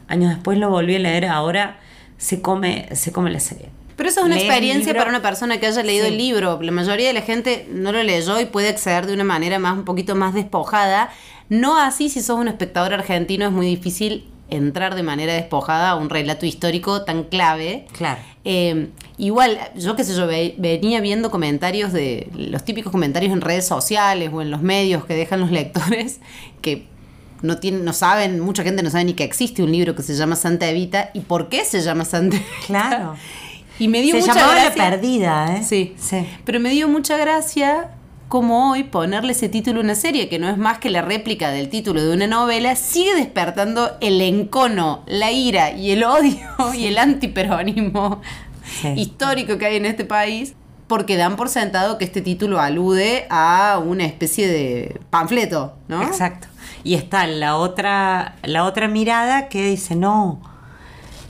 [0.07, 1.79] años después lo volví a leer, ahora
[2.17, 3.69] se come, se come la serie.
[3.95, 6.11] Pero eso es una experiencia para una persona que haya leído Sí.
[6.11, 6.59] el libro.
[6.61, 9.77] La mayoría de la gente no lo leyó y puede acceder de una manera más
[9.77, 11.09] un poquito más despojada.
[11.49, 15.95] No así si sos un espectador argentino es muy difícil entrar de manera despojada a
[15.95, 17.87] un relato histórico tan clave.
[17.93, 18.19] Claro.
[18.43, 23.41] Eh, igual, yo qué sé yo, ve- venía viendo comentarios de los típicos comentarios en
[23.41, 26.19] redes sociales o en los medios que dejan los lectores
[26.61, 26.85] que
[27.41, 30.15] no tienen, no saben, mucha gente no sabe ni que existe un libro que se
[30.15, 32.51] llama Santa Evita y por qué se llama Santa Evita.
[32.67, 33.15] Claro.
[33.77, 34.83] Y me dio Se mucha llamaba gracia.
[34.85, 35.63] La Perdida, ¿eh?
[35.67, 35.95] Sí.
[35.99, 36.25] Sí.
[36.45, 37.89] Pero me dio mucha gracia
[38.27, 41.51] como hoy ponerle ese título a una serie, que no es más que la réplica
[41.51, 46.39] del título de una novela, sigue despertando el encono, la ira y el odio
[46.77, 48.21] y el antiperonismo
[48.81, 48.87] Sí.
[48.97, 50.55] histórico que hay en este país,
[50.87, 56.01] porque dan por sentado que este título alude a una especie de panfleto, ¿no?
[56.01, 56.47] Exacto.
[56.83, 60.41] Y está la otra, la otra mirada que dice, no,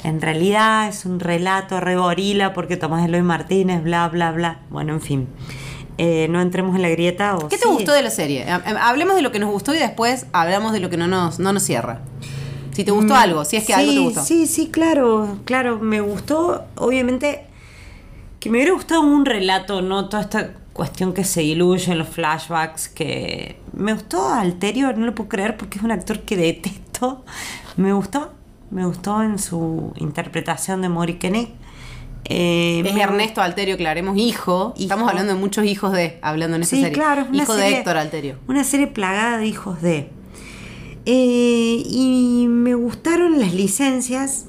[0.06, 4.60] en realidad es un relato re gorila porque Tomás Eloy Martínez, bla, bla, bla.
[4.70, 5.28] Bueno, en fin.
[5.98, 7.36] Eh, no entremos en la grieta.
[7.38, 7.70] O ¿Qué te sí.
[7.70, 8.44] gustó de la serie?
[8.50, 11.08] Ha- ha- Hablemos de lo que nos gustó y después hablamos de lo que no
[11.08, 12.02] nos, no nos cierra.
[12.74, 14.24] Si te gustó algo, si es que algo te Mm, Sí, gustó.
[14.26, 17.46] Sí, sí, claro, claro, me gustó, obviamente,
[18.42, 22.10] que me hubiera gustado un relato, no toda esta cuestión que se diluye en los
[22.10, 27.24] flashbacks, que me gustó Alterio, no lo puedo creer porque es un actor que detesto,
[27.78, 28.34] me gustó,
[28.72, 31.54] me gustó en su interpretación de Mori Koenig.
[32.28, 34.74] Eh, Es Ernesto Alterio, claremos, hijo.
[34.78, 35.10] Estamos Hijo.
[35.12, 36.94] hablando de muchos hijos de, hablando en esta Sí, serie.
[36.98, 38.36] claro, Hijo de serie- Héctor Alterio.
[38.48, 40.10] Una serie plagada de hijos de.
[41.06, 44.46] Eh, y me gustaron las licencias.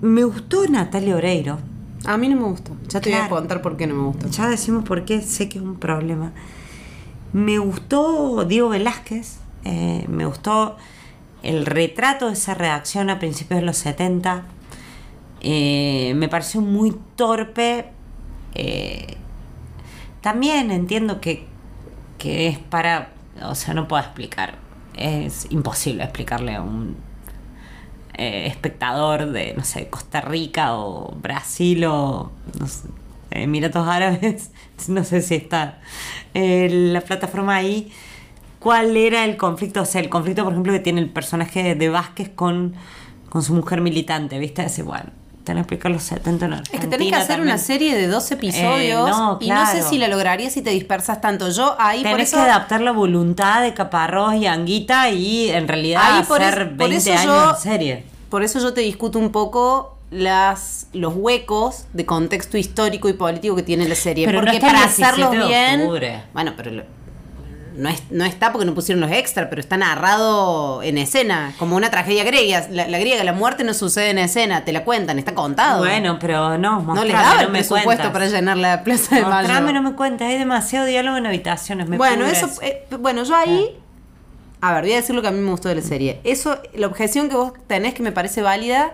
[0.00, 1.58] Me gustó Natalia Oreiro.
[2.06, 2.74] A mí no me gustó.
[2.88, 3.36] Ya te voy a Claro.
[3.36, 4.26] contar por qué no me gustó.
[4.30, 6.32] Ya decimos por qué, sé que es un problema.
[7.34, 9.36] Me gustó Diego Velázquez.
[9.64, 10.78] eh, me gustó
[11.42, 14.44] el retrato de esa redacción a principios de los 70.
[15.40, 17.86] Eh, me pareció muy torpe.
[18.54, 19.16] Eh,
[20.20, 21.46] también entiendo que,
[22.18, 23.10] que es para.
[23.42, 24.56] O sea, no puedo explicar.
[24.94, 26.96] Es imposible explicarle a un
[28.14, 32.88] eh, espectador de, no sé, Costa Rica o Brasil o no sé,
[33.30, 34.50] Emiratos Árabes.
[34.88, 35.78] No sé si está
[36.32, 37.92] la plataforma ahí.
[38.60, 39.82] ¿Cuál era el conflicto?
[39.82, 42.74] O sea, el conflicto, por ejemplo, que tiene el personaje de Vázquez con,
[43.28, 44.62] con su mujer militante, ¿viste?
[44.62, 45.10] Ese, bueno,
[45.44, 47.48] te van a explicar los 70 en Es que Argentina tenés que hacer también.
[47.54, 49.88] una serie de dos episodios Eh, no, y no sé claro.
[49.88, 51.48] si la lograrías si te dispersas tanto.
[51.50, 55.66] Yo ahí por Tenés eso que adaptar la voluntad de Caparrós y Anguita y en
[55.68, 58.04] realidad Ahí por hacer es- por 20 eso años yo- en serie.
[58.28, 63.54] Por eso yo te discuto un poco las los huecos de contexto histórico y político
[63.56, 64.26] que tiene la serie.
[64.26, 65.80] Pero no porque el para 17 hacerlos de bien.
[65.82, 66.22] octubre.
[66.32, 66.82] Bueno, pero lo-
[67.74, 71.76] no, es- no está porque no pusieron los extras, pero está narrado en escena, como
[71.76, 72.66] una tragedia griega.
[72.70, 75.78] La, la griega, la muerte no sucede en escena, te la cuentan, está contado.
[75.80, 78.10] Bueno, pero no, no les mostrame, daba no el presupuesto cuentas.
[78.10, 79.34] para llenar la plaza de mayo.
[79.48, 81.88] Mostrame, no me cuentas, hay demasiado diálogo en habitaciones.
[81.88, 83.76] Me bueno, eso, eh, bueno, yo ahí,
[84.60, 86.20] a ver, voy a decir lo que a mí me gustó de la serie.
[86.24, 88.92] Eso, la objeción que vos tenés que me parece válida,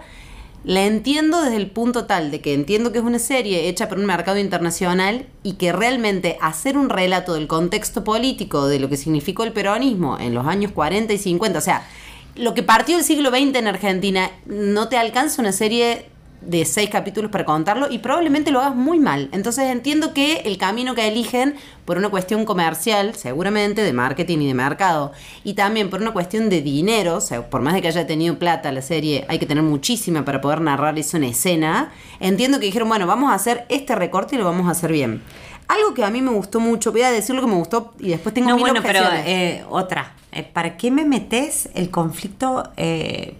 [0.66, 4.00] la entiendo desde el punto tal de que entiendo que es una serie hecha por
[4.00, 8.96] un mercado internacional y que realmente hacer un relato del contexto político de lo que
[8.96, 11.86] significó el peronismo en los años 40 y 50, o sea,
[12.34, 16.06] lo que partió del siglo XX en Argentina, no te alcanza una serie
[16.46, 19.28] de seis capítulos para contarlo y probablemente lo hagas muy mal.
[19.32, 24.46] Entonces entiendo que el camino que eligen por una cuestión comercial, seguramente de marketing y
[24.48, 25.12] de mercado,
[25.44, 28.38] y también por una cuestión de dinero, o sea, por más de que haya tenido
[28.38, 32.66] plata la serie, hay que tener muchísima para poder narrar eso en escena, entiendo que
[32.66, 35.22] dijeron, bueno, vamos a hacer este recorte y lo vamos a hacer bien.
[35.68, 38.10] Algo que a mí me gustó mucho, voy a decir lo que me gustó y
[38.10, 40.14] después tengo No, mil bueno, pero eh, otra.
[40.30, 43.36] Eh, ¿Para qué me metes el conflicto eh,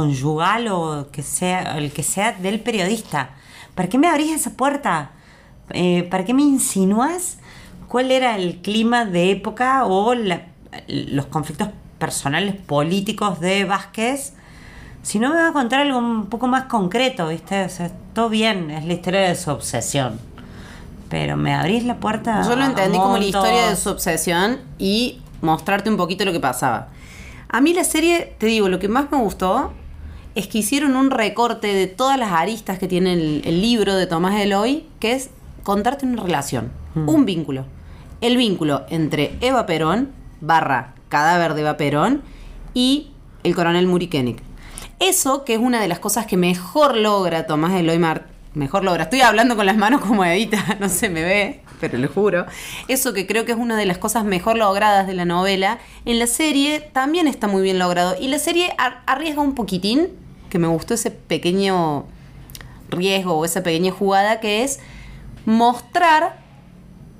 [0.00, 3.30] conyugal o que sea el que sea del periodista?
[3.74, 5.12] ¿Para qué me abrís esa puerta?
[5.70, 7.38] Eh, ¿Para qué me insinúas
[7.88, 10.48] cuál era el clima de época o la-
[10.86, 14.34] los conflictos personales políticos de Vázquez?
[15.02, 17.64] Si no me va a contar algo un poco más concreto, ¿viste?
[17.64, 20.20] O sea, todo bien, es la historia de su obsesión.
[21.08, 22.42] Pero me abrís la puerta.
[22.46, 26.40] Yo lo entendí como la historia de su obsesión y mostrarte un poquito lo que
[26.40, 26.88] pasaba.
[27.48, 29.72] A mí la serie, te digo, lo que más me gustó
[30.36, 34.06] es que hicieron un recorte de todas las aristas que tiene el, el libro de
[34.06, 35.30] Tomás Eloy, que es
[35.64, 37.64] contarte una relación, un vínculo.
[38.20, 42.22] El vínculo entre Eva Perón, barra cadáver de Eva Perón,
[42.74, 43.08] y
[43.42, 44.36] el coronel Muri Koenig.
[45.00, 49.04] Eso, que es una de las cosas que mejor logra Tomás Eloy Mar mejor logra.
[49.04, 52.46] Estoy hablando con las manos como Evita, no se me ve, pero lo juro.
[52.88, 56.18] Eso que creo que es una de las cosas mejor logradas de la novela, en
[56.18, 58.16] la serie también está muy bien logrado.
[58.18, 60.08] Y la serie ar- arriesga un poquitín,
[60.50, 62.06] que me gustó ese pequeño
[62.90, 64.78] riesgo o esa pequeña jugada, que es
[65.44, 66.38] mostrar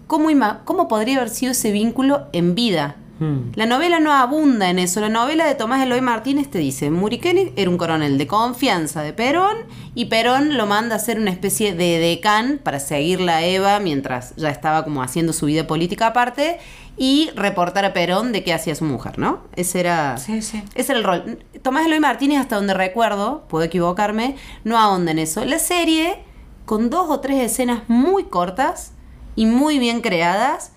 [0.06, 0.28] cómo,
[0.64, 2.96] cómo podría haber sido ese vínculo en vida.
[3.18, 3.52] Hmm.
[3.54, 5.00] La novela no abunda en eso.
[5.00, 9.02] La novela de Tomás Eloy Martínez te dice, Muri Koenig era un coronel de confianza
[9.02, 9.56] de Perón
[9.94, 14.36] y Perón lo manda a ser una especie de decán para seguirla a Eva mientras
[14.36, 16.58] ya estaba como haciendo su vida política aparte
[16.98, 19.40] y reportar a Perón de qué hacía su mujer, ¿no?
[19.54, 20.62] Ese era, Sí, sí.
[20.74, 21.38] ese era el rol.
[21.62, 25.44] Tomás Eloy Martínez, hasta donde recuerdo, puedo equivocarme, no ahonda en eso.
[25.44, 26.18] La serie,
[26.64, 28.92] con dos o tres escenas muy cortas
[29.34, 30.72] y muy bien creadas,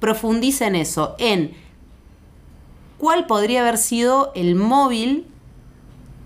[0.00, 1.52] profundiza en eso, en
[2.98, 5.26] cuál podría haber sido el móvil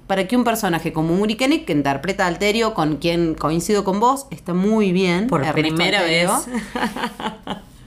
[0.08, 4.00] para que un personaje como Muri Koenig, que interpreta a Alterio, con quien coincido con
[4.00, 5.26] vos, está muy bien.
[5.28, 6.28] Por Ernesto primera vez.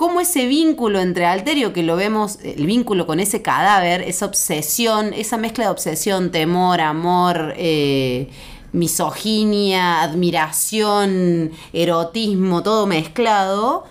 [0.00, 5.12] cómo ese vínculo entre Alterio, que lo vemos, el vínculo con ese cadáver, esa obsesión,
[5.12, 8.30] esa mezcla de obsesión, temor, amor, eh,
[8.72, 13.84] misoginia, admiración, erotismo, todo mezclado,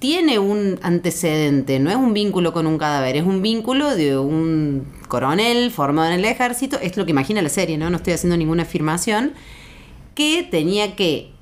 [0.00, 4.84] tiene un antecedente, no es un vínculo con un cadáver, es un vínculo de un
[5.06, 7.88] coronel formado en el ejército, es lo que imagina la serie, ¿no?
[7.88, 9.32] No estoy haciendo ninguna afirmación,
[10.16, 11.35] que tenía que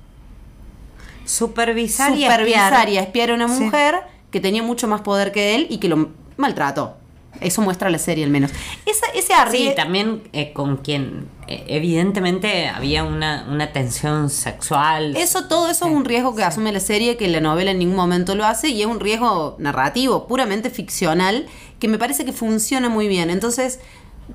[1.25, 2.89] Supervisar, y supervisar espiar.
[2.89, 3.63] y espiar a una Sí.
[3.63, 3.95] mujer
[4.31, 6.97] que tenía mucho más poder que él y que lo maltrató.
[7.41, 8.51] Eso muestra la serie al menos.
[8.85, 15.17] Esa, ese Sí, arrie- también eh, con quien eh, evidentemente había una, una tensión sexual.
[15.17, 17.97] Eso, todo eso es un riesgo que asume la serie, que la novela en ningún
[17.97, 21.45] momento lo hace, y es un riesgo narrativo, puramente ficcional,
[21.79, 23.29] que me parece que funciona muy bien.
[23.29, 23.81] Entonces,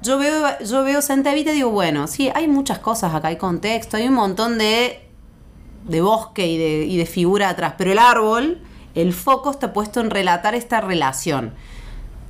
[0.02, 3.36] yo veo, yo veo Santa Evita y digo, bueno, sí, hay muchas cosas acá, hay
[3.36, 5.00] contexto, hay un montón de,
[5.90, 8.60] de bosque y de, y de figura atrás, pero el árbol,
[8.94, 11.52] el foco está puesto en relatar esta relación,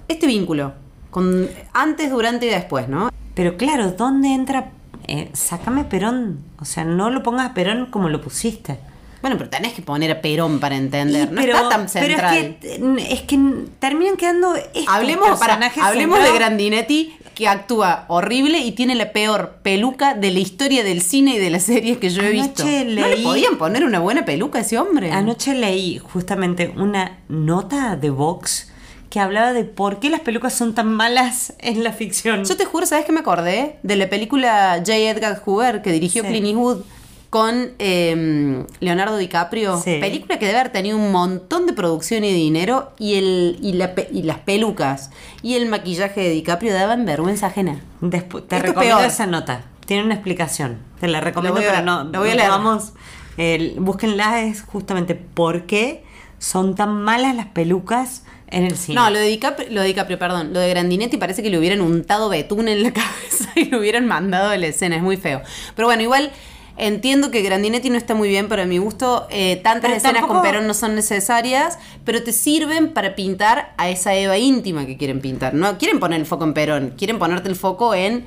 [0.09, 0.73] este vínculo,
[1.11, 3.11] con antes, durante y después, ¿no?
[3.35, 4.71] Pero claro, ¿dónde entra?
[5.07, 6.41] Eh, sácame Perón.
[6.61, 8.79] O sea, no lo pongas a Perón como lo pusiste.
[9.23, 12.57] Bueno, pero tenés que poner a Perón para entender, Y no está tan central.
[12.61, 13.39] Pero es que, es que
[13.79, 16.33] terminan quedando estos Hablemos, para, hablemos de.
[16.33, 21.39] Grandinetti, que actúa horrible y tiene la peor peluca de la historia del cine y
[21.39, 22.63] de las series que yo he visto.
[22.63, 25.11] Anoche ¿No le leí- podían poner una buena peluca a ese hombre?
[25.11, 28.71] Anoche leí justamente una nota de Vox
[29.09, 32.45] que hablaba de por qué las pelucas son tan malas en la ficción.
[32.45, 33.79] Yo te juro, ¿sabes qué me acordé?
[33.83, 34.95] De la película J.
[34.99, 36.29] Edgar Hoover que dirigió Sí.
[36.29, 36.83] Clint Eastwood
[37.31, 39.81] con eh, Leonardo DiCaprio.
[39.81, 39.99] Sí.
[40.01, 43.95] Película que debe haber tenido un montón de producción y dinero y, el, y, la
[44.13, 45.11] y las pelucas
[45.43, 47.81] y el maquillaje de DiCaprio daban vergüenza ajena.
[48.11, 49.05] Te Esto recomiendo peor.
[49.05, 49.65] esa nota.
[49.87, 50.79] Tiene una explicación.
[51.01, 52.05] Te la recomiendo, a- pero no.
[52.05, 52.49] la voy a leer.
[52.51, 52.93] Vamos,
[53.39, 56.05] eh, búsquenla, es justamente por qué
[56.39, 58.97] son tan malas las pelucas en el cine.
[59.01, 60.53] No, lo de, DiCaprio, lo de DiCaprio, perdón.
[60.53, 64.07] Lo de Grandinetti parece que le hubieran untado betún en la cabeza y lo hubieran
[64.07, 64.97] mandado de la escena.
[64.97, 65.43] Es muy feo.
[65.77, 66.33] Pero bueno, igual
[66.77, 69.27] entiendo que Grandinetti no está muy bien para mi gusto.
[69.31, 73.89] Eh, tantas Pero escenas con Perón no son necesarias, pero te sirven para pintar a
[73.89, 75.55] esa Eva íntima que quieren pintar.
[75.55, 78.25] No quieren poner el foco en Perón, quieren ponerte el foco en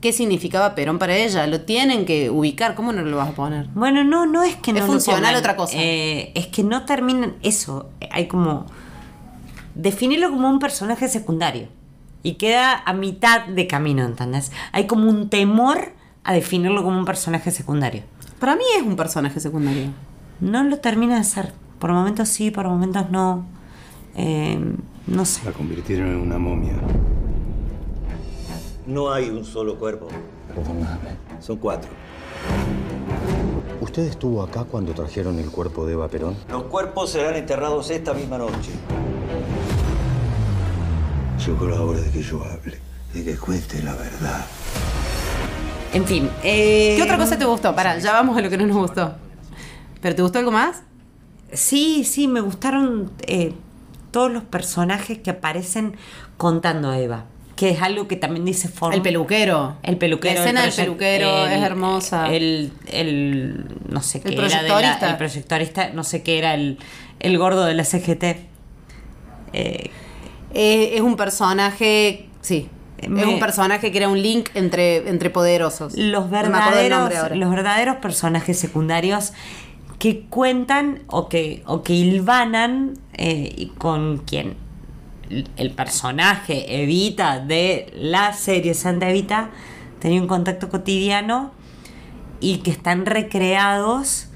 [0.00, 1.46] qué significaba Perón para ella.
[1.46, 2.74] Lo tienen que ubicar.
[2.74, 3.66] ¿Cómo no lo vas a poner?
[3.74, 5.76] Bueno, no, no es que Es no lo funcional otra cosa.
[5.76, 7.90] Eh, es que no terminan eso.
[8.10, 8.66] Hay como.
[9.74, 11.68] Definirlo como un personaje secundario.
[12.22, 14.52] Y queda a mitad de camino, ¿entendés?
[14.72, 18.02] Hay como un temor a definirlo como un personaje secundario.
[18.38, 19.90] Para mí es un personaje secundario.
[20.40, 21.52] No lo termina de ser.
[21.78, 23.44] Por momentos sí, por momentos no.
[24.14, 24.58] Eh,
[25.06, 25.44] no sé.
[25.44, 26.74] La convirtieron en una momia.
[28.86, 30.08] No hay un solo cuerpo.
[30.48, 31.16] Perdóname.
[31.40, 31.90] Son cuatro.
[33.80, 36.36] ¿Usted estuvo acá cuando trajeron el cuerpo de Eva Perón?
[36.50, 38.72] Los cuerpos serán enterrados esta misma noche.
[41.46, 42.78] Llegó la hora de que yo hable.
[43.14, 44.44] De que cuente la verdad.
[45.92, 46.30] En fin.
[46.44, 47.74] eh, ¿Qué otra cosa te gustó?
[47.74, 49.14] Pará, ya vamos a lo que no nos gustó.
[50.00, 50.82] ¿Pero te gustó algo más?
[51.52, 53.52] Sí, sí, me gustaron eh,
[54.12, 55.96] todos los personajes que aparecen
[56.36, 57.24] contando a Eva.
[57.56, 58.94] Que es algo que también dice Form.
[58.94, 59.76] El peluquero.
[59.82, 60.34] El peluquero.
[60.36, 62.32] La escena el del peluquero el- es hermosa.
[62.32, 65.10] El, el- no sé qué El era de la- proyectorista.
[65.10, 66.78] el proyectorista, no sé qué era el,
[67.18, 68.22] el gordo de la CGT.
[69.52, 69.90] Eh,
[70.52, 72.28] Eh, es un personaje.
[72.40, 72.68] Sí.
[73.08, 75.96] Me- Es un personaje que era un link entre, entre poderosos.
[75.96, 79.32] los verdaderos, los verdaderos personajes secundarios
[79.98, 84.56] que cuentan o que, o que hilvanan eh, con quien
[85.56, 89.50] el personaje Evita de la serie Santa Evita
[90.00, 91.52] tenía un contacto cotidiano
[92.40, 94.28] y que están recreados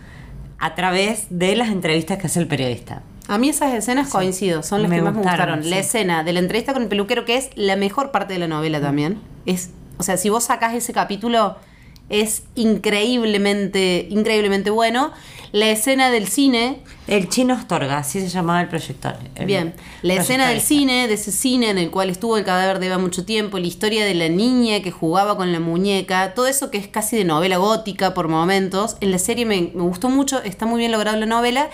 [0.59, 3.03] a través de las entrevistas que hace el periodista.
[3.29, 5.65] A mí esas escenas coincido, son las Me que más gustaron, me gustaron.
[5.65, 5.71] sí.
[5.71, 8.49] La escena de la entrevista con el peluquero, que es la mejor parte de la
[8.49, 9.19] novela también.
[9.47, 11.57] Es, o sea, si vos sacás ese capítulo,
[12.11, 15.13] es increíblemente, increíblemente bueno.
[15.53, 19.15] La escena del cine, El chino Astorga, así se llamaba el proyector.
[19.37, 22.81] el Bien, la escena del cine, de ese cine en el cual estuvo el cadáver
[22.81, 26.49] de Eva mucho tiempo, la historia de la niña que jugaba con la muñeca, todo
[26.49, 30.09] eso que es casi de novela gótica por momentos, en la serie me, me gustó
[30.11, 31.71] mucho, está muy bien logrado la novela,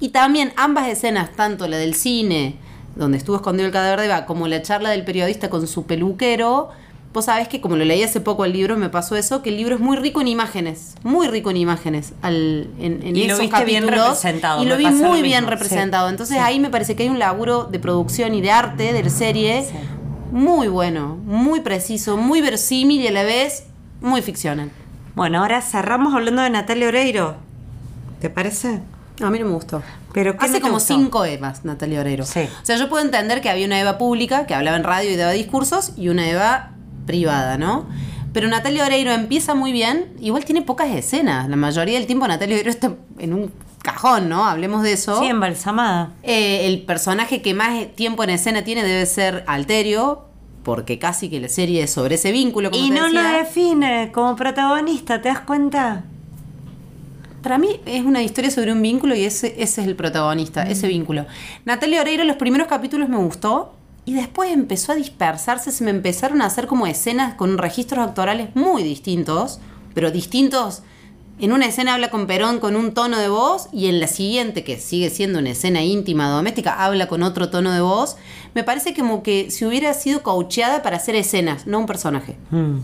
[0.00, 2.56] y también ambas escenas, tanto la del cine,
[2.96, 6.70] donde estuvo escondido el cadáver de Eva, como la charla del periodista con su peluquero,
[7.12, 9.56] vos sabés que como lo leí hace poco el libro, me pasó eso, que el
[9.56, 13.34] libro es muy rico en imágenes, muy rico en imágenes, al, en, en Y lo
[13.34, 15.50] esos viste bien representado, y lo vi lo muy bien sí.
[15.50, 16.08] representado.
[16.10, 16.42] Entonces Sí.
[16.42, 19.62] ahí me parece que hay un laburo de producción y de arte de la serie
[19.64, 19.74] Sí.
[20.30, 23.64] muy bueno, muy preciso, muy verosímil y a la vez
[24.02, 24.70] muy ficcional.
[25.14, 27.36] Bueno, ahora cerramos hablando de Natalia Oreiro.
[28.20, 28.80] ¿Te parece?
[29.22, 29.82] A mí no me gustó.
[30.12, 30.94] Pero ¿qué no Hace como gustó?
[30.94, 32.24] cinco Evas, Natalia Oreiro.
[32.24, 32.40] Sí.
[32.62, 35.16] O sea, yo puedo entender que había una Eva pública que hablaba en radio y
[35.16, 36.70] daba discursos y una Eva
[37.06, 37.86] privada, ¿no?
[38.32, 41.48] Pero Natalia Oreiro empieza muy bien, igual tiene pocas escenas.
[41.48, 43.52] La mayoría del tiempo Natalia Oreiro está en un
[43.82, 44.44] cajón, ¿no?
[44.46, 45.18] Hablemos de eso.
[45.20, 46.10] Sí, embalsamada.
[46.22, 50.26] Eh, el personaje que más tiempo en escena tiene debe ser Alterio,
[50.64, 52.70] porque casi que la serie es sobre ese vínculo.
[52.70, 53.38] Como Y te no lo decía.
[53.38, 56.04] define como protagonista, ¿te das cuenta?
[57.46, 60.88] Para mí es una historia sobre un vínculo y ese, ese es el protagonista, ese
[60.88, 61.26] vínculo.
[61.64, 63.72] Natalia Oreiro, los primeros capítulos me gustó
[64.04, 68.48] y después empezó a dispersarse, se me empezaron a hacer como escenas con registros actorales
[68.56, 69.60] muy distintos,
[69.94, 70.82] pero distintos.
[71.38, 74.64] En una escena habla con Perón con un tono de voz y en la siguiente,
[74.64, 78.16] que sigue siendo una escena íntima doméstica, habla con otro tono de voz.
[78.54, 82.38] Me parece como que si hubiera sido coacheada para hacer escenas, no un personaje.
[82.50, 82.78] Mm.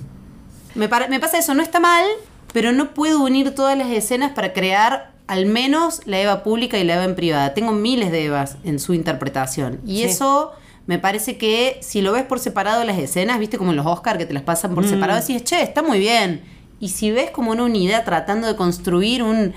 [0.77, 2.07] Me, me pasa eso, no está mal,
[2.53, 6.85] pero no puedo unir todas las escenas para crear al menos la Eva pública y
[6.85, 7.55] la Eva en privada.
[7.55, 9.81] Tengo miles de Evas en su interpretación.
[9.87, 10.03] Y Sí.
[10.05, 10.53] eso
[10.87, 14.19] me parece que si lo ves por separado las escenas, viste como en los Oscar
[14.19, 16.43] que te las pasan por separado, decís, che, está muy bien.
[16.81, 19.55] Y si ves como una unidad tratando de construir un,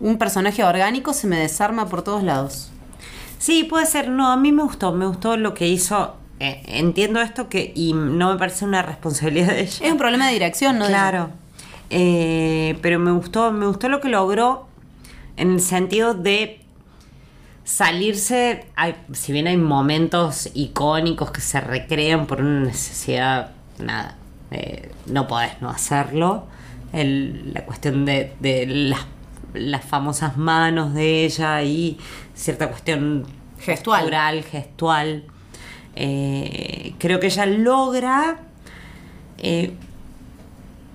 [0.00, 2.68] un personaje orgánico, se me desarma por todos lados.
[3.38, 4.08] Sí, puede ser.
[4.10, 4.92] No, a mí me gustó.
[4.92, 6.14] Me gustó lo que hizo.
[6.40, 9.86] Eh, entiendo esto que y no me parece una responsabilidad de ella.
[9.86, 10.84] Es un problema de dirección, ¿no?
[10.84, 11.30] de- Claro.
[11.96, 14.66] Eh, pero me gustó, me gustó lo que logró
[15.36, 16.60] en el sentido de
[17.62, 18.66] salirse.
[18.74, 24.16] hay- si bien hay momentos icónicos que se recrean por una necesidad, nada,
[24.50, 26.46] eh, no podés no hacerlo.
[26.92, 29.06] El- la cuestión de, de las,
[29.54, 31.96] las famosas manos de ella y
[32.34, 33.24] cierta cuestión
[33.60, 34.42] Gestual.
[34.42, 35.24] gestual.
[35.96, 38.38] Eh, creo que ella logra
[39.38, 39.74] eh,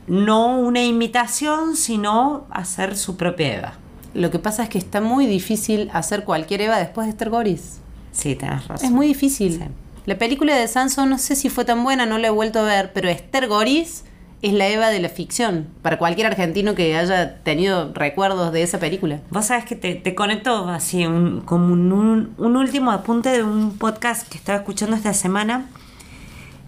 [0.09, 3.73] no una imitación, sino hacer su propia Eva.
[4.13, 7.79] Lo que pasa es que está muy difícil hacer cualquier Eva después de Esther Goris.
[8.11, 8.85] Sí, tenés razón.
[8.85, 9.53] Es muy difícil.
[9.53, 9.63] Sí.
[10.05, 12.63] La película de Sanson no sé si fue tan buena, no la he vuelto a
[12.63, 14.03] ver, pero Esther Goris
[14.41, 15.67] es la Eva de la ficción.
[15.83, 19.19] Para cualquier argentino que haya tenido recuerdos de esa película.
[19.29, 23.43] Vos sabés que te, te conecto así, un- como un, un- un último apunte de
[23.43, 25.67] un podcast que estaba escuchando esta semana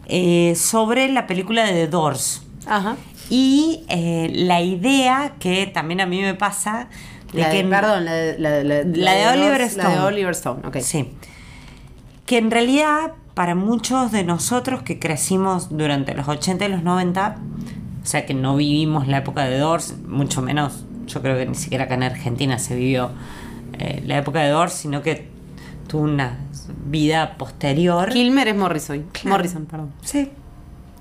[0.05, 2.43] eh, sobre la película de The Doors.
[2.67, 2.95] Ajá.
[3.33, 6.89] Y eh, la idea que también a mí me pasa
[7.33, 9.95] de La que de, perdón, la de, la, la- La de Oliver Doors, La Stone.
[9.95, 10.77] de Oliver Stone, ok.
[10.81, 11.09] Sí.
[12.25, 17.37] Que en realidad, para muchos de nosotros que crecimos durante los 80 y los 90,
[18.03, 21.55] o sea que no vivimos la época de Doors, mucho menos, yo creo que ni
[21.55, 23.11] siquiera acá en Argentina se vivió
[23.79, 25.29] eh, la época de Doors, sino que
[25.87, 26.37] tuvo una
[26.85, 28.09] vida posterior.
[28.09, 29.05] Kilmer es Morrison.
[29.13, 29.29] Claro.
[29.29, 29.91] Morrison, perdón.
[30.03, 30.29] Sí.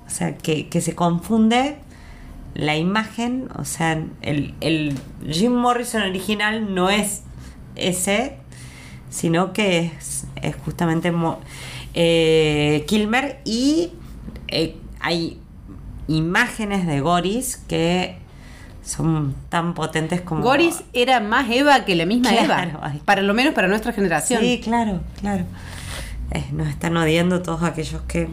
[0.07, 1.77] O sea, que, que se confunde
[2.53, 4.99] la imagen, o sea, el, el
[5.29, 7.23] Jim Morrison original no es
[7.75, 8.37] ese,
[9.09, 11.13] sino que es, es justamente
[11.93, 13.91] eh, Kilmer y
[14.47, 15.39] eh, hay
[16.07, 18.17] imágenes de Goris que
[18.83, 20.41] son tan potentes como...
[20.41, 22.93] Goris era más Eva que la misma Claro, Eva.
[23.05, 24.41] Para lo menos para nuestra generación.
[24.41, 25.45] Sí, claro, claro.
[26.31, 28.27] Eh, nos están odiando todos aquellos que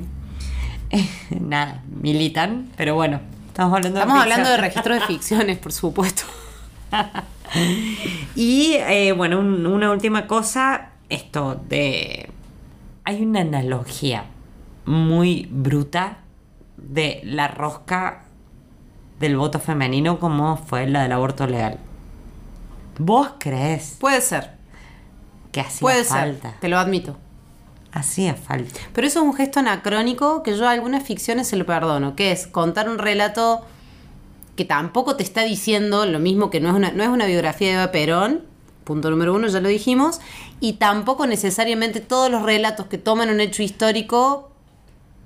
[1.41, 3.21] nada, militan, pero bueno,
[3.59, 4.85] estamos hablando Estamos de hablando de ficción.
[4.85, 6.23] registros de ficciones, por supuesto.
[8.37, 12.31] Y eh, bueno, un- una última cosa, esto de...
[13.05, 14.25] Hay una analogía
[14.85, 16.19] muy bruta
[16.77, 18.25] de la rosca
[19.19, 21.79] del voto femenino como fue la del aborto legal.
[22.99, 24.51] ¿Vos crees Puede ser,
[25.51, 26.51] que hacía puede falta?
[26.51, 27.17] ser, te lo admito.
[27.93, 28.81] Hacía falta.
[28.93, 32.33] Pero eso es un gesto anacrónico que yo a algunas ficciones se lo perdono, que
[32.33, 33.65] es contar un relato
[34.57, 37.69] que tampoco te está diciendo lo mismo que no es una, no es una biografía
[37.69, 38.43] de Eva Perón,
[38.85, 40.21] punto número uno, ya lo dijimos,
[40.61, 44.51] y tampoco necesariamente todos los relatos que toman un hecho histórico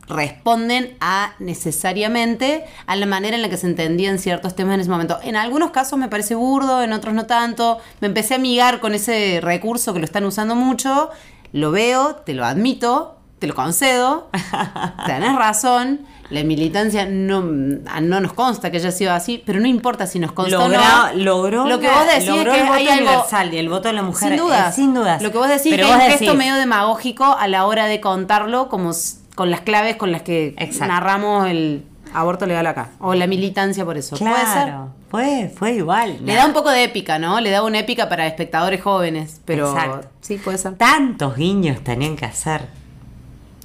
[0.09, 4.91] responden a necesariamente a la manera en la que se entendían ciertos temas en ese
[4.91, 5.19] momento.
[5.23, 7.79] En algunos casos me parece burdo, en otros no tanto.
[8.01, 11.11] Me empecé a amigar con ese recurso que lo están usando mucho.
[11.53, 14.29] Lo veo, te lo admito, te lo concedo.
[15.07, 16.01] Tenés razón.
[16.31, 20.33] La militancia no, no nos consta que haya sido así, pero no importa si nos
[20.33, 21.13] consta o Logró, no.
[21.25, 23.69] logró, lo que vos decís logró es que el voto hay algo universal y el
[23.69, 24.29] voto de la mujer.
[24.31, 24.69] sin dudas.
[24.73, 25.21] eh, sin dudas.
[25.23, 27.85] Lo que vos decís Pero es que hay un gesto medio demagógico a la hora
[27.85, 28.93] de contarlo como
[29.35, 30.87] con las claves con las que Exacto.
[30.93, 31.85] narramos el
[32.15, 32.89] aborto legal acá.
[32.99, 34.17] O la militancia por eso.
[34.17, 34.73] Puede ser.
[35.13, 36.17] Fue, fue igual.
[36.25, 37.39] Le da un poco de épica, ¿no?
[37.41, 39.41] Le da una épica para espectadores jóvenes.
[39.45, 40.09] Pero Exacto.
[40.23, 40.75] sí, puede ser.
[40.77, 42.63] Tantos guiños tenían que hacer.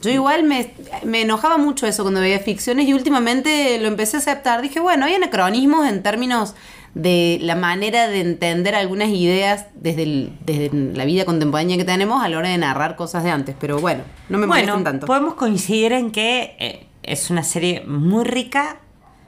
[0.01, 0.71] Yo igual me,
[1.05, 4.61] me enojaba mucho eso cuando veía ficciones y últimamente lo empecé a aceptar.
[4.61, 6.53] Dije, bueno, hay anacronismos en términos
[6.93, 12.23] de la manera de entender algunas ideas desde, el- desde la vida contemporánea que tenemos
[12.23, 13.55] a la hora de narrar cosas de antes.
[13.59, 15.07] Pero bueno, no me bueno, molestan tanto.
[15.07, 18.77] podemos coincidir en que eh, es una serie muy rica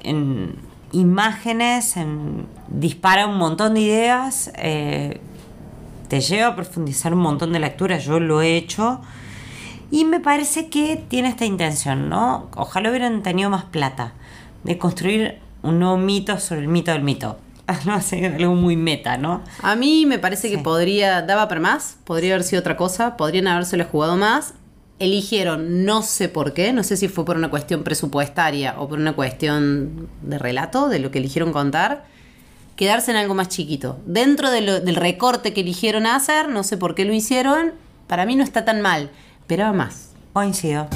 [0.04, 0.56] en
[0.92, 5.20] imágenes, en dispara un montón de ideas, eh,
[6.08, 9.02] te lleva a profundizar un montón de lecturas, yo lo he hecho.
[9.92, 12.50] Y me parece que tiene esta intención, ¿no?
[12.56, 14.14] Ojalá hubieran tenido más plata
[14.64, 17.38] de construir un nuevo mito sobre el mito del mito.
[17.86, 19.42] No sé, algo muy meta, ¿no?
[19.62, 23.48] A mí me parece que podría, daba para más, podría haber sido otra cosa, podrían
[23.48, 24.54] habérselo jugado más.
[25.00, 29.00] Eligieron, no sé por qué, no sé si fue por una cuestión presupuestaria o por
[29.00, 32.04] una cuestión de relato, de lo que eligieron contar,
[32.76, 33.98] quedarse en algo más chiquito.
[34.06, 37.72] Dentro de lo- del recorte que eligieron hacer, no sé por qué lo hicieron,
[38.08, 40.10] para mí no está tan mal, esperaba más.
[40.34, 40.88] Coincido.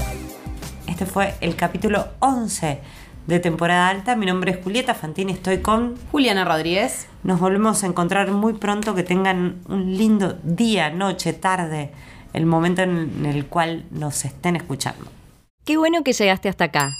[0.88, 2.80] Este fue el capítulo 11
[3.28, 4.18] de temporada alta.
[4.18, 5.95] Mi nombre es Julieta Fantini, estoy con...
[6.12, 8.93] Juliana Rodríguez, Nos volvemos a encontrar muy pronto.
[8.95, 11.91] Que tengan un lindo día, noche, tarde,
[12.34, 15.06] el momento en el cual nos estén escuchando.
[15.66, 16.92] Qué bueno que llegaste hasta acá.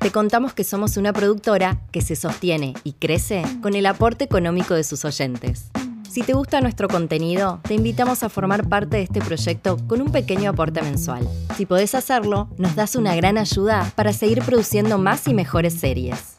[0.00, 4.74] Te contamos que somos una productora que se sostiene y crece con el aporte económico
[4.74, 5.70] de sus oyentes.
[6.10, 10.12] Si te gusta nuestro contenido, te invitamos a formar parte de este proyecto con un
[10.12, 11.26] pequeño aporte mensual.
[11.56, 16.33] Si podés hacerlo, nos das una gran ayuda para seguir produciendo más y mejores series.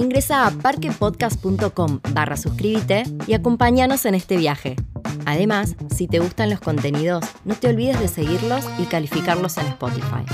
[0.00, 4.76] Ingresa a parquepodcast.com barra suscríbete y acompáñanos en este viaje.
[5.26, 10.24] Además, si te gustan los contenidos, no te olvides de seguirlos y calificarlos en Spotify.